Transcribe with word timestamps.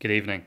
Good 0.00 0.12
evening. 0.12 0.46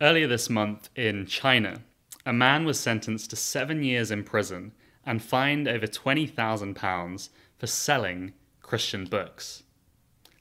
Earlier 0.00 0.26
this 0.26 0.48
month 0.48 0.88
in 0.96 1.26
China, 1.26 1.82
a 2.24 2.32
man 2.32 2.64
was 2.64 2.80
sentenced 2.80 3.28
to 3.28 3.36
seven 3.36 3.82
years 3.82 4.10
in 4.10 4.24
prison 4.24 4.72
and 5.04 5.22
fined 5.22 5.68
over 5.68 5.86
£20,000 5.86 7.28
for 7.58 7.66
selling 7.66 8.32
Christian 8.62 9.04
books. 9.04 9.64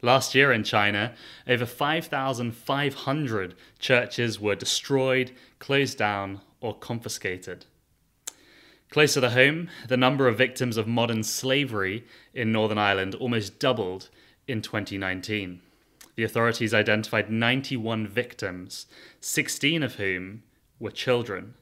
Last 0.02 0.34
year 0.34 0.54
in 0.54 0.64
China, 0.64 1.16
over 1.50 1.66
5,500 1.66 3.56
churches 3.78 4.40
were 4.40 4.56
destroyed, 4.56 5.34
closed 5.60 5.98
down, 5.98 6.40
or 6.62 6.74
confiscated. 6.74 7.66
Closer 8.90 9.20
to 9.20 9.32
home, 9.32 9.68
the 9.90 9.98
number 9.98 10.30
of 10.30 10.38
victims 10.38 10.78
of 10.78 10.88
modern 10.88 11.24
slavery 11.24 12.06
in 12.34 12.54
Northern 12.54 12.78
Ireland 12.78 13.16
almost 13.16 13.60
doubled 13.60 14.10
in 14.48 14.62
2019. 14.62 15.60
The 16.18 16.24
authorities 16.24 16.74
identified 16.74 17.30
91 17.30 18.08
victims, 18.08 18.88
16 19.22 19.84
of 19.84 19.96
whom 19.96 20.42
were 20.80 20.90
children. 20.90 21.54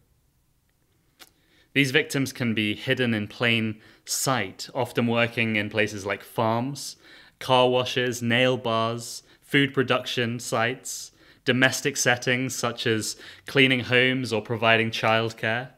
These 1.74 1.92
victims 1.92 2.32
can 2.32 2.54
be 2.54 2.74
hidden 2.74 3.14
in 3.14 3.28
plain 3.28 3.82
sight, 4.06 4.70
often 4.74 5.08
working 5.08 5.58
in 5.58 5.70
places 5.70 6.06
like 6.06 6.24
farms, 6.24 6.96
car 7.38 7.70
washes, 7.70 8.22
nail 8.22 8.56
bars, 8.56 9.24
food 9.42 9.74
production 9.74 10.40
sites, 10.40 11.12
domestic 11.44 11.98
settings 11.98 12.56
such 12.56 12.88
as 12.88 13.18
cleaning 13.48 13.82
homes 13.82 14.32
or 14.32 14.42
providing 14.42 14.90
childcare. 14.90 15.72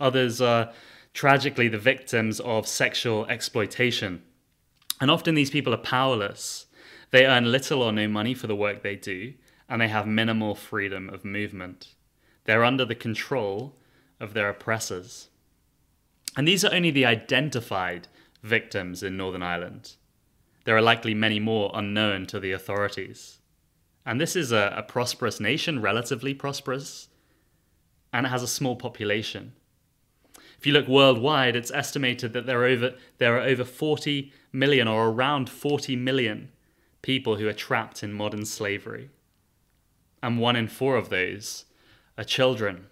Others 0.00 0.40
are 0.40 0.72
tragically 1.12 1.68
the 1.68 1.78
victims 1.78 2.40
of 2.40 2.66
sexual 2.66 3.26
exploitation. 3.26 4.22
And 5.02 5.10
often 5.10 5.34
these 5.34 5.50
people 5.50 5.74
are 5.74 5.78
powerless 5.78 6.65
they 7.16 7.24
earn 7.24 7.50
little 7.50 7.82
or 7.82 7.92
no 7.92 8.06
money 8.06 8.34
for 8.34 8.46
the 8.46 8.54
work 8.54 8.82
they 8.82 8.94
do, 8.94 9.32
and 9.70 9.80
they 9.80 9.88
have 9.88 10.06
minimal 10.06 10.54
freedom 10.54 11.08
of 11.08 11.24
movement. 11.24 11.94
They're 12.44 12.62
under 12.62 12.84
the 12.84 12.94
control 12.94 13.74
of 14.20 14.34
their 14.34 14.50
oppressors. 14.50 15.30
And 16.36 16.46
these 16.46 16.62
are 16.62 16.74
only 16.74 16.90
the 16.90 17.06
identified 17.06 18.08
victims 18.42 19.02
in 19.02 19.16
Northern 19.16 19.42
Ireland. 19.42 19.94
There 20.66 20.76
are 20.76 20.82
likely 20.82 21.14
many 21.14 21.40
more 21.40 21.70
unknown 21.72 22.26
to 22.26 22.38
the 22.38 22.52
authorities. 22.52 23.38
And 24.04 24.20
this 24.20 24.36
is 24.36 24.52
a, 24.52 24.74
a 24.76 24.82
prosperous 24.82 25.40
nation, 25.40 25.80
relatively 25.80 26.34
prosperous, 26.34 27.08
and 28.12 28.26
it 28.26 28.28
has 28.28 28.42
a 28.42 28.46
small 28.46 28.76
population. 28.76 29.54
If 30.58 30.66
you 30.66 30.74
look 30.74 30.86
worldwide, 30.86 31.56
it's 31.56 31.70
estimated 31.70 32.34
that 32.34 32.44
there 32.44 32.60
are 32.60 32.66
over, 32.66 32.92
there 33.16 33.38
are 33.38 33.40
over 33.40 33.64
40 33.64 34.30
million 34.52 34.86
or 34.86 35.08
around 35.08 35.48
40 35.48 35.96
million 35.96 36.50
people 37.06 37.36
who 37.36 37.46
are 37.46 37.52
trapped 37.52 38.02
in 38.02 38.12
modern 38.12 38.44
slavery. 38.44 39.08
And 40.24 40.40
one 40.40 40.56
in 40.56 40.66
four 40.66 40.96
of 40.96 41.08
those 41.08 41.66
are 42.18 42.24
children. 42.24 42.86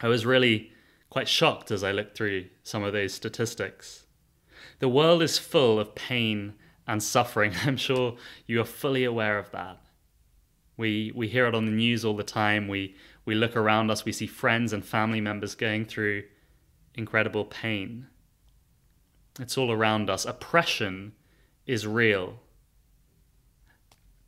I 0.00 0.08
was 0.08 0.26
really 0.26 0.72
quite 1.08 1.28
shocked 1.28 1.70
as 1.70 1.84
I 1.84 1.92
looked 1.92 2.16
through 2.16 2.46
some 2.64 2.82
of 2.82 2.92
those 2.92 3.14
statistics. 3.14 4.06
The 4.80 4.88
world 4.88 5.22
is 5.22 5.38
full 5.38 5.78
of 5.78 5.94
pain 5.94 6.54
and 6.84 7.00
suffering. 7.00 7.52
I'm 7.64 7.76
sure 7.76 8.16
you 8.48 8.60
are 8.60 8.64
fully 8.64 9.04
aware 9.04 9.38
of 9.38 9.52
that. 9.52 9.78
We, 10.76 11.12
we 11.14 11.28
hear 11.28 11.46
it 11.46 11.54
on 11.54 11.66
the 11.66 11.70
news 11.70 12.04
all 12.04 12.16
the 12.16 12.24
time. 12.24 12.66
We, 12.66 12.96
we 13.24 13.36
look 13.36 13.54
around 13.54 13.92
us, 13.92 14.04
we 14.04 14.10
see 14.10 14.26
friends 14.26 14.72
and 14.72 14.84
family 14.84 15.20
members 15.20 15.54
going 15.54 15.84
through 15.84 16.24
incredible 16.96 17.44
pain. 17.44 18.08
It's 19.38 19.56
all 19.56 19.70
around 19.70 20.10
us. 20.10 20.24
Oppression 20.24 21.12
is 21.66 21.86
real. 21.86 22.40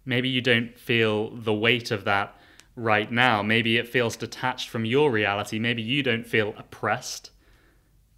Maybe 0.06 0.28
you 0.28 0.40
don't 0.40 0.78
feel 0.78 1.30
the 1.30 1.52
weight 1.52 1.90
of 1.90 2.04
that 2.04 2.38
right 2.76 3.10
now. 3.10 3.42
Maybe 3.42 3.76
it 3.76 3.88
feels 3.88 4.16
detached 4.16 4.68
from 4.68 4.84
your 4.84 5.10
reality. 5.10 5.58
Maybe 5.58 5.82
you 5.82 6.02
don't 6.02 6.26
feel 6.26 6.54
oppressed, 6.56 7.30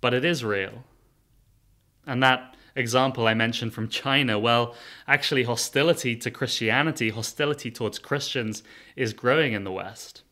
but 0.00 0.12
it 0.12 0.24
is 0.24 0.44
real. 0.44 0.84
And 2.06 2.22
that 2.22 2.56
example 2.76 3.26
I 3.26 3.34
mentioned 3.34 3.72
from 3.72 3.88
China, 3.88 4.38
well, 4.38 4.74
actually, 5.06 5.44
hostility 5.44 6.14
to 6.16 6.30
Christianity, 6.30 7.08
hostility 7.10 7.70
towards 7.70 7.98
Christians, 7.98 8.62
is 8.94 9.12
growing 9.12 9.54
in 9.54 9.64
the 9.64 9.72
West. 9.72 10.22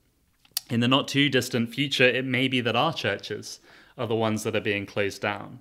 In 0.69 0.81
the 0.81 0.89
not 0.89 1.09
too 1.09 1.29
distant 1.29 1.75
future, 1.75 2.09
it 2.09 2.25
may 2.25 2.49
be 2.49 2.61
that 2.61 2.77
our 2.77 2.93
churches 2.93 3.61
are 3.97 4.07
the 4.07 4.15
ones 4.15 4.43
that 4.43 4.57
are 4.57 4.61
being 4.61 4.85
closed 4.85 5.23
down. 5.23 5.61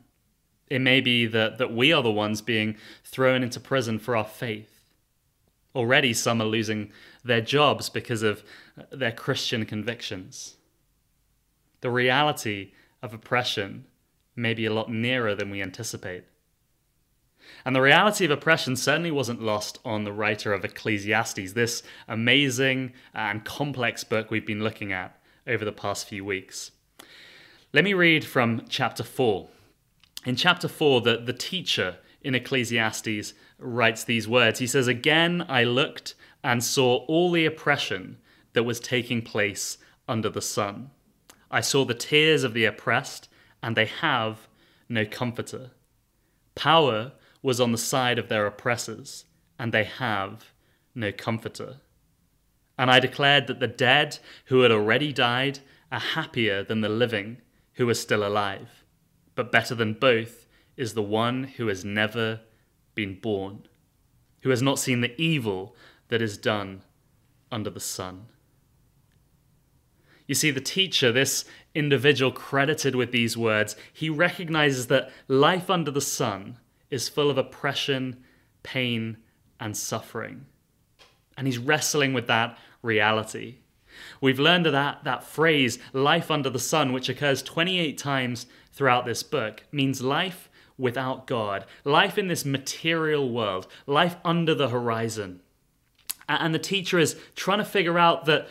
It 0.68 0.80
may 0.80 1.00
be 1.00 1.26
that, 1.28 1.58
that 1.60 1.74
we 1.74 1.94
are 1.94 2.02
the 2.04 2.12
ones 2.12 2.42
being 2.42 2.76
thrown 3.04 3.44
into 3.44 3.60
prison 3.60 4.00
for 4.00 4.18
our 4.18 4.26
faith. 4.26 4.75
Already, 5.76 6.14
some 6.14 6.42
are 6.42 6.46
losing 6.46 6.92
their 7.24 7.42
jobs 7.42 7.90
because 7.90 8.24
of 8.24 8.44
uh, 8.80 8.84
their 8.92 9.12
Christian 9.12 9.66
convictions. 9.66 10.56
The 11.82 11.92
reality 11.92 12.72
of 13.02 13.14
oppression 13.14 13.86
may 14.36 14.54
be 14.54 14.66
a 14.66 14.74
lot 14.74 14.90
nearer 14.90 15.36
than 15.36 15.50
we 15.50 15.62
anticipate. 15.62 16.24
And 17.64 17.76
the 17.76 17.82
reality 17.82 18.26
of 18.26 18.32
oppression 18.32 18.76
certainly 18.76 19.12
wasn't 19.12 19.42
lost 19.42 19.80
on 19.86 20.04
the 20.04 20.12
writer 20.12 20.54
of 20.54 20.66
Ecclesiastes, 20.66 21.54
this 21.54 21.84
amazing 22.08 22.94
and 23.14 23.46
complex 23.46 24.04
book 24.04 24.32
we've 24.32 24.46
been 24.46 24.64
looking 24.64 24.92
at 24.92 25.20
over 25.48 25.64
the 25.64 25.72
past 25.72 26.08
few 26.08 26.26
weeks. 26.26 26.72
Let 27.74 27.84
me 27.84 27.94
read 27.94 28.26
from 28.26 28.66
chapter 28.70 29.04
4. 29.04 29.48
In 30.26 30.36
chapter 30.36 30.68
4, 30.68 31.02
the, 31.02 31.18
the 31.18 31.34
teacher 31.34 31.98
in 32.26 32.34
Ecclesiastes 32.34 33.34
writes 33.60 34.04
these 34.04 34.28
words. 34.28 34.58
He 34.58 34.66
says, 34.66 34.88
Again, 34.88 35.46
I 35.48 35.64
looked 35.64 36.16
and 36.44 36.64
saw 36.64 37.06
all 37.06 37.32
the 37.32 37.46
oppression 37.46 38.18
that 38.54 38.64
was 38.64 38.80
taking 38.80 39.22
place 39.22 39.78
under 40.08 40.30
the 40.30 40.42
sun. 40.42 40.90
I 41.52 41.62
saw 41.62 41.86
the 41.86 41.94
tears 41.94 42.44
of 42.44 42.54
the 42.54 42.66
oppressed, 42.66 43.30
and 43.62 43.78
they 43.78 43.86
have 43.86 44.48
no 44.90 45.06
comforter. 45.06 45.72
Power 46.56 47.12
was 47.44 47.62
on 47.62 47.72
the 47.72 47.78
side 47.78 48.18
of 48.18 48.28
their 48.28 48.48
oppressors, 48.48 49.26
and 49.60 49.72
they 49.72 49.84
have 49.84 50.52
no 50.96 51.12
comforter. 51.12 51.78
And 52.78 52.90
I 52.90 53.00
declared 53.00 53.46
that 53.48 53.60
the 53.60 53.68
dead 53.68 54.18
who 54.46 54.62
had 54.62 54.72
already 54.72 55.14
died 55.14 55.60
are 55.92 56.00
happier 56.00 56.64
than 56.64 56.82
the 56.82 56.90
living 56.90 57.38
who 57.74 57.88
are 57.88 57.94
still 57.94 58.26
alive. 58.26 58.84
But 59.36 59.52
better 59.52 59.76
than 59.76 59.94
both 59.94 60.45
is 60.78 60.94
the 60.94 61.02
one 61.02 61.44
who 61.44 61.68
has 61.68 61.86
never 61.86 62.42
been 62.94 63.20
born, 63.20 63.68
who 64.42 64.50
has 64.50 64.62
not 64.62 64.80
seen 64.80 65.02
the 65.02 65.20
evil 65.22 65.76
that 66.08 66.22
is 66.22 66.38
done 66.38 66.82
under 67.52 67.70
the 67.70 67.80
sun. 67.80 68.26
You 70.28 70.36
see, 70.36 70.52
the 70.52 70.62
teacher, 70.62 71.12
this 71.12 71.46
individual 71.76 72.32
credited 72.32 72.96
with 72.96 73.12
these 73.12 73.38
words, 73.38 73.76
he 73.94 74.10
recognizes 74.10 74.88
that 74.88 75.12
life 75.28 75.70
under 75.70 75.92
the 75.92 76.02
sun 76.02 76.58
is 76.90 77.10
full 77.10 77.30
of 77.30 77.38
oppression, 77.38 78.24
pain, 78.64 79.18
and 79.60 79.78
suffering. 79.78 80.46
And 81.38 81.48
he's 81.48 81.58
wrestling 81.58 82.14
with 82.14 82.28
that 82.28 82.58
reality. 82.82 83.58
We've 84.20 84.40
learned 84.40 84.66
that 84.66 85.04
that 85.04 85.24
phrase, 85.24 85.80
life 85.94 86.32
under 86.32 86.50
the 86.50 86.60
sun, 86.60 86.92
which 86.92 87.10
occurs 87.10 87.44
28 87.44 87.98
times 87.98 88.48
throughout 88.72 89.06
this 89.06 89.24
book, 89.24 89.64
means 89.72 90.02
life 90.02 90.50
without 90.78 91.28
God, 91.28 91.66
life 91.84 92.18
in 92.18 92.28
this 92.28 92.46
material 92.46 93.30
world, 93.30 93.68
life 93.86 94.18
under 94.26 94.54
the 94.54 94.70
horizon. 94.70 95.42
And 96.28 96.56
the 96.56 96.60
teacher 96.60 96.98
is 96.98 97.16
trying 97.36 97.60
to 97.60 97.66
figure 97.66 98.00
out 98.00 98.26
that, 98.26 98.48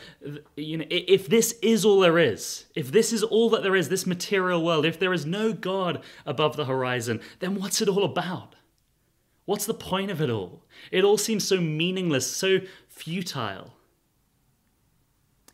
you 0.57 0.79
know, 0.79 0.85
if 0.89 1.27
this 1.27 1.57
is 1.61 1.85
all 1.85 2.01
there 2.01 2.19
is, 2.19 2.67
if 2.77 2.93
this 2.93 3.13
is 3.13 3.25
all 3.25 3.51
that 3.51 3.65
there 3.65 3.75
is, 3.75 3.89
this 3.89 4.07
material 4.07 4.65
world, 4.65 4.87
if 4.87 4.99
there 4.99 5.13
is 5.13 5.27
no 5.27 5.53
God 5.53 6.01
above 6.25 6.57
the 6.57 6.67
horizon, 6.67 7.21
then 7.41 7.57
what's 7.57 7.83
it 7.83 7.89
all 7.89 8.05
about? 8.05 8.55
What's 9.45 9.67
the 9.67 9.75
point 9.75 10.11
of 10.11 10.21
it 10.21 10.31
all? 10.31 10.63
It 10.93 11.05
all 11.05 11.19
seems 11.19 11.47
so 11.47 11.61
meaningless, 11.61 12.31
so 12.31 12.61
futile. 12.89 13.75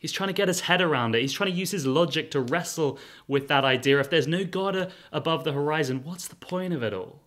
He's 0.01 0.13
trying 0.13 0.31
to 0.31 0.35
get 0.35 0.49
his 0.49 0.63
head 0.63 0.81
around 0.81 1.15
it. 1.15 1.21
He's 1.21 1.35
trying 1.35 1.53
to 1.53 1.57
use 1.57 1.73
his 1.73 1.87
logic 1.87 2.31
to 2.31 2.41
wrestle 2.41 2.99
with 3.29 3.49
that 3.49 3.67
idea. 3.67 4.01
If 4.01 4.09
there's 4.09 4.27
no 4.27 4.45
God 4.45 4.75
uh, 4.75 4.89
above 5.13 5.45
the 5.45 5.53
horizon, 5.53 6.03
what's 6.03 6.27
the 6.27 6.37
point 6.37 6.73
of 6.73 6.83
it 6.83 6.95
all? 6.95 7.21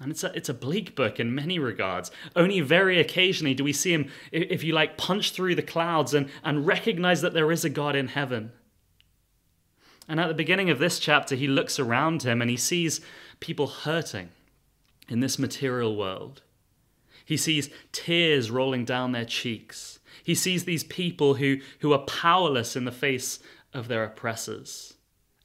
And 0.00 0.10
it's 0.10 0.24
a, 0.24 0.32
it's 0.34 0.48
a 0.48 0.54
bleak 0.54 0.96
book 0.96 1.20
in 1.20 1.34
many 1.34 1.58
regards. 1.58 2.10
Only 2.34 2.60
very 2.60 2.98
occasionally 2.98 3.52
do 3.52 3.62
we 3.62 3.72
see 3.74 3.92
him, 3.92 4.10
if 4.32 4.64
you 4.64 4.72
like, 4.72 4.96
punch 4.96 5.32
through 5.32 5.56
the 5.56 5.62
clouds 5.62 6.14
and, 6.14 6.30
and 6.42 6.66
recognize 6.66 7.20
that 7.20 7.34
there 7.34 7.52
is 7.52 7.66
a 7.66 7.70
God 7.70 7.94
in 7.94 8.08
heaven. 8.08 8.52
And 10.08 10.18
at 10.18 10.28
the 10.28 10.34
beginning 10.34 10.70
of 10.70 10.78
this 10.78 10.98
chapter, 10.98 11.36
he 11.36 11.46
looks 11.46 11.78
around 11.78 12.22
him 12.22 12.40
and 12.40 12.50
he 12.50 12.56
sees 12.56 13.02
people 13.40 13.66
hurting 13.66 14.30
in 15.08 15.20
this 15.20 15.38
material 15.38 15.94
world. 15.96 16.40
He 17.26 17.36
sees 17.36 17.68
tears 17.92 18.50
rolling 18.50 18.86
down 18.86 19.12
their 19.12 19.24
cheeks. 19.26 19.98
He 20.22 20.34
sees 20.34 20.64
these 20.64 20.84
people 20.84 21.34
who, 21.34 21.58
who 21.80 21.92
are 21.92 22.04
powerless 22.06 22.76
in 22.76 22.84
the 22.84 22.92
face 22.92 23.40
of 23.72 23.88
their 23.88 24.04
oppressors. 24.04 24.94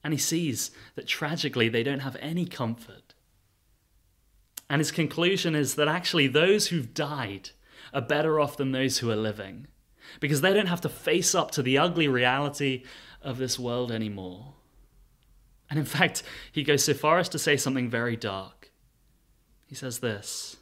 And 0.03 0.13
he 0.13 0.19
sees 0.19 0.71
that 0.95 1.07
tragically 1.07 1.69
they 1.69 1.83
don't 1.83 1.99
have 1.99 2.15
any 2.19 2.45
comfort. 2.45 3.13
And 4.69 4.79
his 4.79 4.91
conclusion 4.91 5.55
is 5.55 5.75
that 5.75 5.87
actually 5.87 6.27
those 6.27 6.67
who've 6.67 6.93
died 6.93 7.49
are 7.93 8.01
better 8.01 8.39
off 8.39 8.57
than 8.57 8.71
those 8.71 8.99
who 8.99 9.09
are 9.09 9.15
living 9.15 9.67
because 10.19 10.41
they 10.41 10.53
don't 10.53 10.67
have 10.67 10.81
to 10.81 10.89
face 10.89 11.33
up 11.33 11.51
to 11.51 11.61
the 11.61 11.77
ugly 11.77 12.07
reality 12.07 12.83
of 13.21 13.37
this 13.37 13.59
world 13.59 13.91
anymore. 13.91 14.53
And 15.69 15.77
in 15.77 15.85
fact, 15.85 16.23
he 16.51 16.63
goes 16.63 16.83
so 16.83 16.93
far 16.93 17.19
as 17.19 17.29
to 17.29 17.39
say 17.39 17.57
something 17.57 17.89
very 17.89 18.15
dark. 18.15 18.71
He 19.67 19.75
says 19.75 19.99
this 19.99 20.57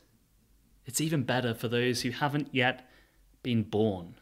It's 0.85 1.01
even 1.01 1.23
better 1.23 1.53
for 1.53 1.67
those 1.67 2.01
who 2.01 2.11
haven't 2.11 2.49
yet 2.51 2.89
been 3.47 3.63
born 3.63 4.13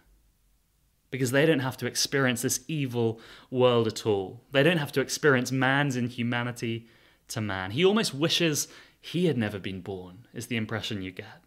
because 1.09 1.31
they 1.31 1.47
don't 1.47 1.65
have 1.67 1.77
to 1.77 1.87
experience 1.87 2.43
this 2.43 2.59
evil 2.67 3.19
world 3.49 3.87
at 3.87 4.05
all. 4.05 4.43
They 4.51 4.61
don't 4.61 4.77
have 4.77 4.91
to 4.91 5.01
experience 5.01 5.51
man's 5.51 5.95
inhumanity 5.95 6.87
to 7.29 7.41
man. 7.41 7.71
He 7.71 7.83
almost 7.83 8.13
wishes 8.13 8.67
he 9.01 9.25
had 9.25 9.35
never 9.35 9.57
been 9.57 9.81
born, 9.81 10.27
is 10.31 10.45
the 10.45 10.57
impression 10.57 11.01
you 11.01 11.09
get. 11.09 11.41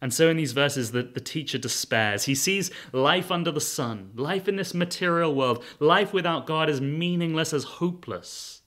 And 0.00 0.14
so 0.14 0.30
in 0.30 0.38
these 0.38 0.52
verses, 0.52 0.92
the, 0.92 1.02
the 1.02 1.20
teacher 1.20 1.58
despairs. 1.58 2.24
He 2.24 2.34
sees 2.34 2.70
life 2.90 3.30
under 3.30 3.50
the 3.50 3.60
sun, 3.60 4.12
life 4.14 4.48
in 4.48 4.56
this 4.56 4.72
material 4.72 5.34
world, 5.34 5.62
life 5.78 6.14
without 6.14 6.46
God 6.46 6.70
as 6.70 6.80
meaningless, 6.80 7.52
as 7.52 7.64
hopeless. 7.64 8.62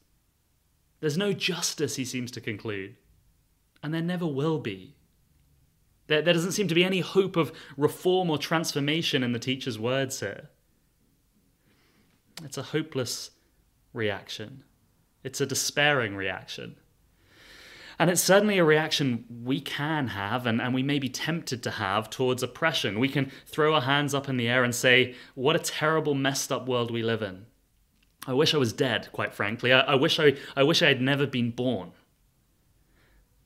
There's 0.99 1.17
no 1.17 1.33
justice, 1.33 1.95
he 1.95 2.05
seems 2.05 2.29
to 2.33 2.39
conclude, 2.39 2.97
and 3.81 3.91
there 3.91 4.03
never 4.03 4.27
will 4.27 4.59
be. 4.59 4.93
There, 6.11 6.21
there 6.21 6.33
doesn't 6.33 6.51
seem 6.51 6.67
to 6.67 6.75
be 6.75 6.83
any 6.83 6.99
hope 6.99 7.37
of 7.37 7.53
reform 7.77 8.29
or 8.29 8.37
transformation 8.37 9.23
in 9.23 9.31
the 9.31 9.39
teacher's 9.39 9.79
words 9.79 10.19
here. 10.19 10.49
It's 12.43 12.57
a 12.57 12.63
hopeless 12.63 13.31
reaction, 13.93 14.65
it's 15.23 15.39
a 15.39 15.45
despairing 15.45 16.17
reaction. 16.17 16.75
And 17.97 18.09
it's 18.09 18.21
certainly 18.21 18.57
a 18.57 18.63
reaction 18.65 19.23
we 19.43 19.61
can 19.61 20.07
have 20.07 20.45
and, 20.45 20.59
and 20.59 20.73
we 20.73 20.83
may 20.83 20.99
be 20.99 21.07
tempted 21.07 21.63
to 21.63 21.71
have 21.71 22.09
towards 22.09 22.43
oppression. 22.43 22.99
We 22.99 23.07
can 23.07 23.31
throw 23.45 23.75
our 23.75 23.81
hands 23.81 24.13
up 24.13 24.27
in 24.27 24.35
the 24.35 24.49
air 24.49 24.65
and 24.65 24.75
say, 24.75 25.15
What 25.35 25.55
a 25.55 25.59
terrible, 25.59 26.13
messed 26.13 26.51
up 26.51 26.67
world 26.67 26.91
we 26.91 27.03
live 27.03 27.21
in. 27.21 27.45
I 28.27 28.33
wish 28.33 28.53
I 28.53 28.57
was 28.57 28.73
dead, 28.73 29.07
quite 29.13 29.33
frankly. 29.33 29.71
I, 29.71 29.79
I, 29.81 29.95
wish, 29.95 30.19
I, 30.19 30.33
I 30.57 30.63
wish 30.63 30.81
I 30.81 30.87
had 30.87 31.01
never 31.01 31.25
been 31.25 31.51
born. 31.51 31.93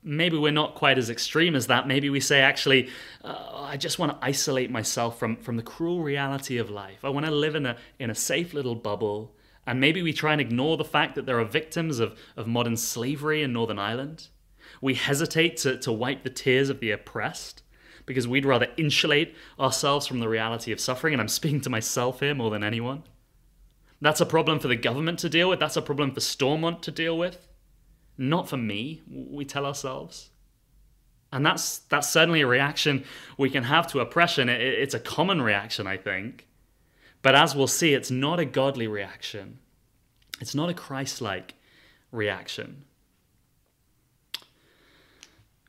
Maybe 0.08 0.38
we're 0.38 0.52
not 0.52 0.76
quite 0.76 1.00
as 1.00 1.10
extreme 1.10 1.56
as 1.56 1.66
that. 1.66 1.88
Maybe 1.88 2.12
we 2.12 2.20
say, 2.20 2.42
actually, 2.42 2.90
uh, 3.24 3.64
I 3.64 3.76
just 3.76 3.98
want 3.98 4.12
to 4.12 4.26
isolate 4.26 4.70
myself 4.70 5.18
from, 5.18 5.36
from 5.38 5.58
the 5.58 5.64
cruel 5.64 6.04
reality 6.04 6.60
of 6.60 6.70
life. 6.70 7.04
I 7.04 7.10
want 7.10 7.26
to 7.26 7.32
live 7.32 7.56
in 7.56 7.66
a, 7.66 7.76
in 7.98 8.12
a 8.12 8.16
safe 8.16 8.54
little 8.54 8.76
bubble. 8.76 9.36
And 9.66 9.82
maybe 9.82 10.04
we 10.04 10.14
try 10.14 10.32
and 10.32 10.40
ignore 10.40 10.78
the 10.78 10.86
fact 10.86 11.16
that 11.16 11.26
there 11.26 11.40
are 11.40 11.46
victims 11.46 12.00
of, 12.00 12.20
of 12.38 12.46
modern 12.46 12.78
slavery 12.78 13.42
in 13.42 13.52
Northern 13.52 13.80
Ireland. 13.80 14.28
We 14.80 14.94
hesitate 14.94 15.58
to, 15.58 15.78
to 15.80 15.92
wipe 15.92 16.22
the 16.22 16.30
tears 16.30 16.70
of 16.70 16.80
the 16.80 16.92
oppressed 16.92 17.64
because 18.06 18.28
we'd 18.28 18.46
rather 18.46 18.68
insulate 18.78 19.36
ourselves 19.60 20.06
from 20.06 20.20
the 20.20 20.30
reality 20.30 20.72
of 20.72 20.80
suffering. 20.80 21.16
And 21.16 21.22
I'm 21.22 21.28
speaking 21.28 21.62
to 21.62 21.70
myself 21.72 22.20
here 22.20 22.36
more 22.36 22.52
than 22.52 22.64
anyone. 22.64 23.02
That's 24.02 24.22
a 24.22 24.26
problem 24.28 24.60
for 24.60 24.68
the 24.68 24.76
government 24.76 25.18
to 25.20 25.30
deal 25.30 25.50
with. 25.50 25.60
That's 25.60 25.78
a 25.78 25.82
problem 25.82 26.12
for 26.12 26.20
Stormont 26.20 26.84
to 26.84 26.92
deal 26.92 27.18
with. 27.18 27.48
Not 28.18 28.48
for 28.48 28.58
me, 28.58 29.02
we 29.10 29.46
tell 29.46 29.66
ourselves. 29.66 30.30
And 31.32 31.46
that's, 31.46 31.80
that's 31.80 32.10
certainly 32.10 32.42
a 32.42 32.48
reaction 32.48 33.04
we 33.38 33.50
can 33.50 33.64
have 33.64 33.88
to 33.88 34.00
oppression. 34.00 34.48
It, 34.48 34.62
it's 34.62 34.94
a 34.94 35.00
common 35.00 35.42
reaction, 35.42 35.86
I 35.86 35.98
think. 35.98 36.48
But 37.22 37.36
as 37.36 37.56
we'll 37.56 37.68
see, 37.68 37.94
it's 37.94 38.12
not 38.12 38.40
a 38.40 38.46
godly 38.46 38.88
reaction, 38.88 39.60
it's 40.40 40.56
not 40.56 40.70
a 40.70 40.74
Christ 40.74 41.22
like 41.22 41.56
reaction. 42.12 42.86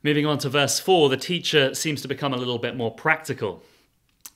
Moving 0.02 0.26
on 0.26 0.38
to 0.38 0.48
verse 0.48 0.78
4, 0.78 1.08
the 1.08 1.16
teacher 1.16 1.74
seems 1.74 2.00
to 2.02 2.06
become 2.06 2.32
a 2.32 2.36
little 2.36 2.58
bit 2.58 2.76
more 2.76 2.94
practical. 2.94 3.64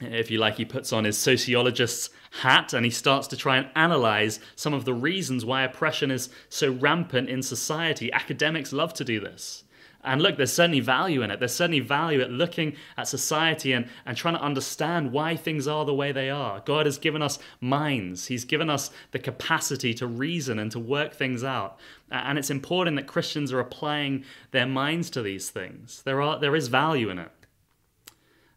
If 0.00 0.30
you 0.30 0.38
like, 0.38 0.56
he 0.56 0.64
puts 0.64 0.92
on 0.92 1.04
his 1.04 1.18
sociologist's 1.18 2.10
hat 2.42 2.72
and 2.72 2.84
he 2.84 2.90
starts 2.90 3.26
to 3.28 3.36
try 3.36 3.58
and 3.58 3.68
analyze 3.74 4.40
some 4.56 4.72
of 4.72 4.84
the 4.84 4.94
reasons 4.94 5.44
why 5.44 5.62
oppression 5.62 6.10
is 6.10 6.30
so 6.48 6.72
rampant 6.72 7.28
in 7.28 7.42
society. 7.42 8.12
Academics 8.12 8.72
love 8.72 8.94
to 8.94 9.04
do 9.04 9.20
this. 9.20 9.64
And 10.02 10.22
look, 10.22 10.38
there's 10.38 10.52
certainly 10.52 10.80
value 10.80 11.20
in 11.20 11.30
it. 11.30 11.40
There's 11.40 11.54
certainly 11.54 11.80
value 11.80 12.22
at 12.22 12.30
looking 12.30 12.74
at 12.96 13.06
society 13.06 13.72
and, 13.72 13.86
and 14.06 14.16
trying 14.16 14.34
to 14.34 14.42
understand 14.42 15.12
why 15.12 15.36
things 15.36 15.68
are 15.68 15.84
the 15.84 15.94
way 15.94 16.10
they 16.10 16.30
are. 16.30 16.60
God 16.60 16.86
has 16.86 16.96
given 16.96 17.20
us 17.20 17.38
minds, 17.60 18.26
He's 18.26 18.46
given 18.46 18.70
us 18.70 18.90
the 19.10 19.18
capacity 19.18 19.92
to 19.94 20.06
reason 20.06 20.58
and 20.58 20.70
to 20.72 20.78
work 20.78 21.12
things 21.12 21.44
out. 21.44 21.78
And 22.10 22.38
it's 22.38 22.50
important 22.50 22.96
that 22.96 23.06
Christians 23.06 23.52
are 23.52 23.60
applying 23.60 24.24
their 24.52 24.66
minds 24.66 25.10
to 25.10 25.22
these 25.22 25.50
things. 25.50 26.02
There, 26.04 26.22
are, 26.22 26.38
there 26.38 26.56
is 26.56 26.68
value 26.68 27.10
in 27.10 27.18
it. 27.18 27.30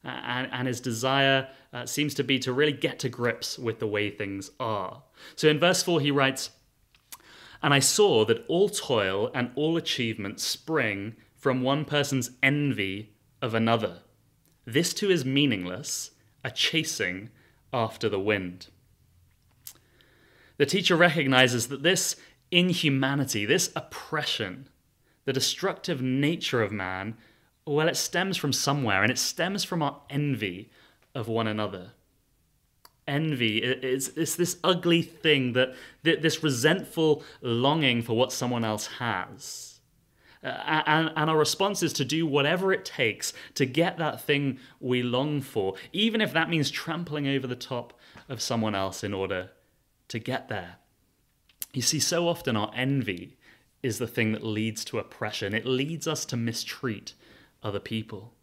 And, 0.03 0.49
and 0.51 0.67
his 0.67 0.81
desire 0.81 1.47
uh, 1.71 1.85
seems 1.85 2.13
to 2.15 2.23
be 2.23 2.37
to 2.39 2.51
really 2.51 2.73
get 2.73 2.99
to 2.99 3.09
grips 3.09 3.57
with 3.57 3.79
the 3.79 3.87
way 3.87 4.09
things 4.09 4.51
are. 4.59 5.03
So 5.35 5.47
in 5.47 5.59
verse 5.59 5.81
4, 5.81 6.01
he 6.01 6.11
writes, 6.11 6.49
And 7.61 7.73
I 7.73 7.79
saw 7.79 8.25
that 8.25 8.45
all 8.47 8.69
toil 8.69 9.31
and 9.33 9.51
all 9.55 9.77
achievement 9.77 10.39
spring 10.39 11.15
from 11.35 11.61
one 11.61 11.85
person's 11.85 12.31
envy 12.41 13.13
of 13.41 13.53
another. 13.53 13.99
This 14.65 14.93
too 14.93 15.09
is 15.09 15.25
meaningless, 15.25 16.11
a 16.43 16.51
chasing 16.51 17.29
after 17.71 18.07
the 18.07 18.19
wind. 18.19 18.67
The 20.57 20.65
teacher 20.65 20.95
recognizes 20.95 21.67
that 21.67 21.83
this 21.83 22.15
inhumanity, 22.51 23.45
this 23.45 23.71
oppression, 23.75 24.69
the 25.25 25.33
destructive 25.33 26.01
nature 26.01 26.61
of 26.61 26.71
man, 26.71 27.17
well, 27.65 27.87
it 27.87 27.97
stems 27.97 28.37
from 28.37 28.53
somewhere, 28.53 29.03
and 29.03 29.11
it 29.11 29.17
stems 29.17 29.63
from 29.63 29.81
our 29.81 30.01
envy 30.09 30.69
of 31.15 31.27
one 31.27 31.47
another. 31.47 31.91
Envy 33.07 33.57
is, 33.57 34.09
is 34.09 34.35
this 34.35 34.57
ugly 34.63 35.01
thing 35.01 35.53
that, 35.53 35.73
this 36.03 36.43
resentful 36.43 37.23
longing 37.41 38.01
for 38.01 38.15
what 38.15 38.31
someone 38.31 38.63
else 38.63 38.87
has. 38.87 39.79
Uh, 40.43 40.83
and, 40.85 41.11
and 41.15 41.29
our 41.29 41.37
response 41.37 41.81
is 41.81 41.93
to 41.93 42.03
do 42.03 42.27
whatever 42.27 42.73
it 42.73 42.83
takes 42.83 43.31
to 43.55 43.65
get 43.65 43.97
that 43.97 44.21
thing 44.21 44.59
we 44.79 45.01
long 45.01 45.41
for, 45.41 45.75
even 45.93 46.19
if 46.19 46.33
that 46.33 46.49
means 46.49 46.69
trampling 46.69 47.27
over 47.27 47.47
the 47.47 47.55
top 47.55 47.93
of 48.27 48.41
someone 48.41 48.75
else 48.75 49.03
in 49.03 49.13
order 49.13 49.51
to 50.09 50.19
get 50.19 50.49
there. 50.49 50.75
You 51.73 51.81
see, 51.81 51.99
so 51.99 52.27
often 52.27 52.57
our 52.57 52.71
envy 52.75 53.37
is 53.81 53.99
the 53.99 54.07
thing 54.07 54.31
that 54.33 54.43
leads 54.43 54.85
to 54.85 54.99
oppression, 54.99 55.53
it 55.53 55.65
leads 55.65 56.07
us 56.07 56.25
to 56.25 56.37
mistreat 56.37 57.13
other 57.63 57.79
people. 57.79 58.33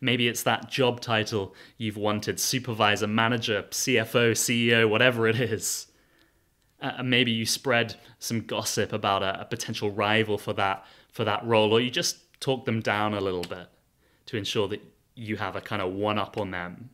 Maybe 0.00 0.28
it's 0.28 0.42
that 0.42 0.70
job 0.70 1.00
title 1.00 1.54
you've 1.78 1.96
wanted 1.96 2.38
supervisor, 2.38 3.06
manager, 3.06 3.64
CFO, 3.70 4.32
CEO, 4.32 4.88
whatever 4.88 5.26
it 5.26 5.40
is. 5.40 5.86
Uh, 6.80 7.02
maybe 7.02 7.30
you 7.30 7.44
spread 7.44 7.96
some 8.18 8.40
gossip 8.40 8.92
about 8.92 9.22
a, 9.22 9.42
a 9.42 9.44
potential 9.44 9.90
rival 9.90 10.38
for 10.38 10.52
that 10.54 10.84
for 11.10 11.24
that 11.24 11.44
role, 11.44 11.72
or 11.72 11.80
you 11.80 11.90
just 11.90 12.40
talk 12.40 12.64
them 12.64 12.80
down 12.80 13.14
a 13.14 13.20
little 13.20 13.42
bit 13.42 13.68
to 14.26 14.36
ensure 14.36 14.68
that 14.68 14.80
you 15.14 15.36
have 15.36 15.56
a 15.56 15.60
kind 15.60 15.82
of 15.82 15.92
one 15.92 16.18
up 16.18 16.38
on 16.38 16.50
them. 16.50 16.88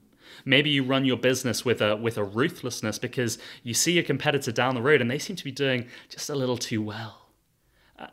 Maybe 0.44 0.70
you 0.70 0.82
run 0.82 1.04
your 1.04 1.16
business 1.16 1.64
with 1.64 1.80
a 1.80 1.96
with 1.96 2.18
a 2.18 2.24
ruthlessness 2.24 2.98
because 2.98 3.38
you 3.62 3.74
see 3.74 3.98
a 3.98 4.02
competitor 4.02 4.52
down 4.52 4.74
the 4.74 4.82
road 4.82 5.00
and 5.00 5.10
they 5.10 5.18
seem 5.18 5.36
to 5.36 5.44
be 5.44 5.52
doing 5.52 5.86
just 6.08 6.30
a 6.30 6.34
little 6.34 6.56
too 6.56 6.82
well. 6.82 7.25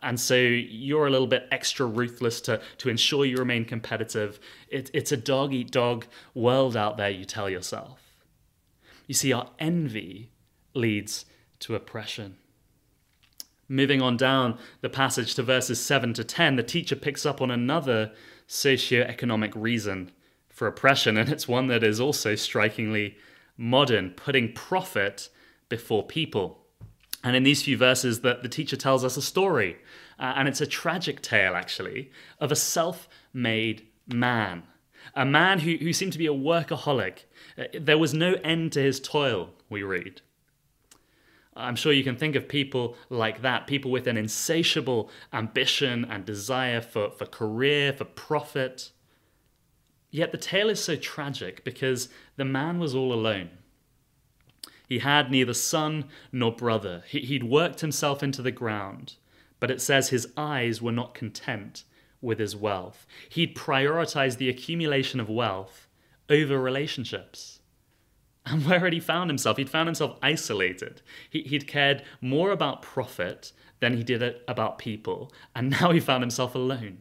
And 0.01 0.19
so 0.19 0.35
you're 0.35 1.07
a 1.07 1.09
little 1.09 1.27
bit 1.27 1.47
extra 1.51 1.85
ruthless 1.85 2.39
to, 2.41 2.61
to 2.77 2.89
ensure 2.89 3.25
you 3.25 3.37
remain 3.37 3.65
competitive. 3.65 4.39
It, 4.69 4.89
it's 4.93 5.11
a 5.11 5.17
dog 5.17 5.53
eat 5.53 5.71
dog 5.71 6.05
world 6.33 6.77
out 6.77 6.97
there, 6.97 7.09
you 7.09 7.25
tell 7.25 7.49
yourself. 7.49 7.99
You 9.07 9.13
see, 9.13 9.33
our 9.33 9.49
envy 9.59 10.31
leads 10.73 11.25
to 11.59 11.75
oppression. 11.75 12.37
Moving 13.67 14.01
on 14.01 14.17
down 14.17 14.57
the 14.81 14.89
passage 14.89 15.35
to 15.35 15.43
verses 15.43 15.79
7 15.79 16.13
to 16.13 16.23
10, 16.23 16.55
the 16.55 16.63
teacher 16.63 16.95
picks 16.95 17.25
up 17.25 17.41
on 17.41 17.51
another 17.51 18.11
socio-economic 18.47 19.51
reason 19.55 20.11
for 20.49 20.67
oppression, 20.67 21.17
and 21.17 21.29
it's 21.29 21.47
one 21.47 21.67
that 21.67 21.83
is 21.83 21.99
also 21.99 22.35
strikingly 22.35 23.17
modern, 23.57 24.11
putting 24.11 24.53
profit 24.53 25.29
before 25.69 26.05
people. 26.05 26.62
And 27.23 27.35
in 27.35 27.43
these 27.43 27.63
few 27.63 27.77
verses, 27.77 28.19
the, 28.19 28.39
the 28.41 28.49
teacher 28.49 28.75
tells 28.75 29.05
us 29.05 29.15
a 29.15 29.21
story, 29.21 29.77
uh, 30.19 30.33
and 30.35 30.47
it's 30.47 30.61
a 30.61 30.67
tragic 30.67 31.21
tale, 31.21 31.55
actually, 31.55 32.11
of 32.39 32.51
a 32.51 32.55
self 32.55 33.07
made 33.33 33.87
man. 34.07 34.63
A 35.15 35.25
man 35.25 35.59
who, 35.59 35.75
who 35.77 35.93
seemed 35.93 36.13
to 36.13 36.19
be 36.19 36.27
a 36.27 36.33
workaholic. 36.33 37.19
Uh, 37.57 37.63
there 37.79 37.97
was 37.97 38.13
no 38.13 38.35
end 38.43 38.73
to 38.73 38.81
his 38.81 38.99
toil, 38.99 39.51
we 39.69 39.83
read. 39.83 40.21
I'm 41.55 41.75
sure 41.75 41.93
you 41.93 42.03
can 42.03 42.15
think 42.15 42.35
of 42.35 42.47
people 42.47 42.95
like 43.09 43.41
that, 43.43 43.67
people 43.67 43.91
with 43.91 44.07
an 44.07 44.17
insatiable 44.17 45.09
ambition 45.31 46.03
and 46.05 46.25
desire 46.25 46.81
for, 46.81 47.11
for 47.11 47.25
career, 47.25 47.93
for 47.93 48.05
profit. 48.05 48.91
Yet 50.09 50.31
the 50.31 50.37
tale 50.37 50.69
is 50.69 50.83
so 50.83 50.95
tragic 50.95 51.63
because 51.63 52.09
the 52.37 52.45
man 52.45 52.79
was 52.79 52.95
all 52.95 53.13
alone. 53.13 53.49
He 54.93 54.99
had 54.99 55.31
neither 55.31 55.55
son 55.55 56.05
nor 56.31 56.55
brother. 56.55 57.03
He, 57.07 57.21
he'd 57.21 57.45
worked 57.45 57.79
himself 57.79 58.21
into 58.21 58.43
the 58.43 58.51
ground, 58.51 59.15
but 59.59 59.71
it 59.71 59.81
says 59.81 60.09
his 60.09 60.27
eyes 60.37 60.83
were 60.83 60.91
not 60.91 61.15
content 61.15 61.83
with 62.21 62.37
his 62.37 62.55
wealth. 62.55 63.07
He'd 63.27 63.55
prioritized 63.55 64.37
the 64.37 64.49
accumulation 64.49 65.19
of 65.19 65.31
wealth 65.31 65.87
over 66.29 66.59
relationships. 66.59 67.59
And 68.45 68.63
where 68.67 68.81
had 68.81 68.93
he 68.93 68.99
found 68.99 69.31
himself? 69.31 69.57
He'd 69.57 69.67
found 69.67 69.87
himself 69.87 70.19
isolated. 70.21 71.01
He, 71.27 71.43
would 71.51 71.65
cared 71.65 72.03
more 72.21 72.51
about 72.51 72.83
profit 72.83 73.51
than 73.79 73.97
he 73.97 74.03
did 74.03 74.21
about 74.47 74.77
people, 74.77 75.33
and 75.55 75.71
now 75.71 75.89
he 75.89 75.99
found 75.99 76.21
himself 76.21 76.53
alone. 76.53 76.99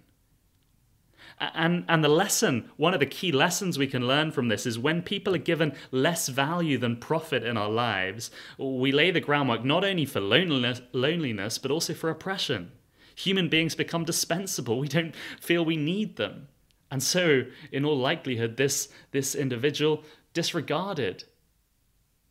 And, 1.54 1.84
and 1.88 2.04
the 2.04 2.08
lesson, 2.08 2.70
one 2.76 2.94
of 2.94 3.00
the 3.00 3.06
key 3.06 3.32
lessons 3.32 3.76
we 3.76 3.88
can 3.88 4.06
learn 4.06 4.30
from 4.30 4.46
this 4.46 4.64
is 4.64 4.78
when 4.78 5.02
people 5.02 5.34
are 5.34 5.38
given 5.38 5.75
less 5.90 6.28
value 6.28 6.78
than 6.78 6.96
profit 6.96 7.42
in 7.42 7.56
our 7.56 7.68
lives, 7.68 8.30
we 8.58 8.92
lay 8.92 9.11
the 9.11 9.20
groundwork 9.20 9.64
not 9.64 9.84
only 9.84 10.04
for 10.04 10.20
loneliness, 10.20 10.82
loneliness 10.92 11.58
but 11.58 11.72
also 11.72 11.94
for 11.94 12.11
oppression. 12.11 12.70
Human 13.16 13.49
beings 13.49 13.75
become 13.75 14.04
dispensable. 14.04 14.78
We 14.78 14.87
don't 14.87 15.16
feel 15.40 15.64
we 15.64 15.76
need 15.76 16.16
them. 16.16 16.46
And 16.92 17.02
so, 17.02 17.44
in 17.72 17.84
all 17.84 17.99
likelihood, 17.99 18.56
this, 18.56 18.88
this 19.11 19.34
individual 19.34 20.04
disregarded 20.34 21.25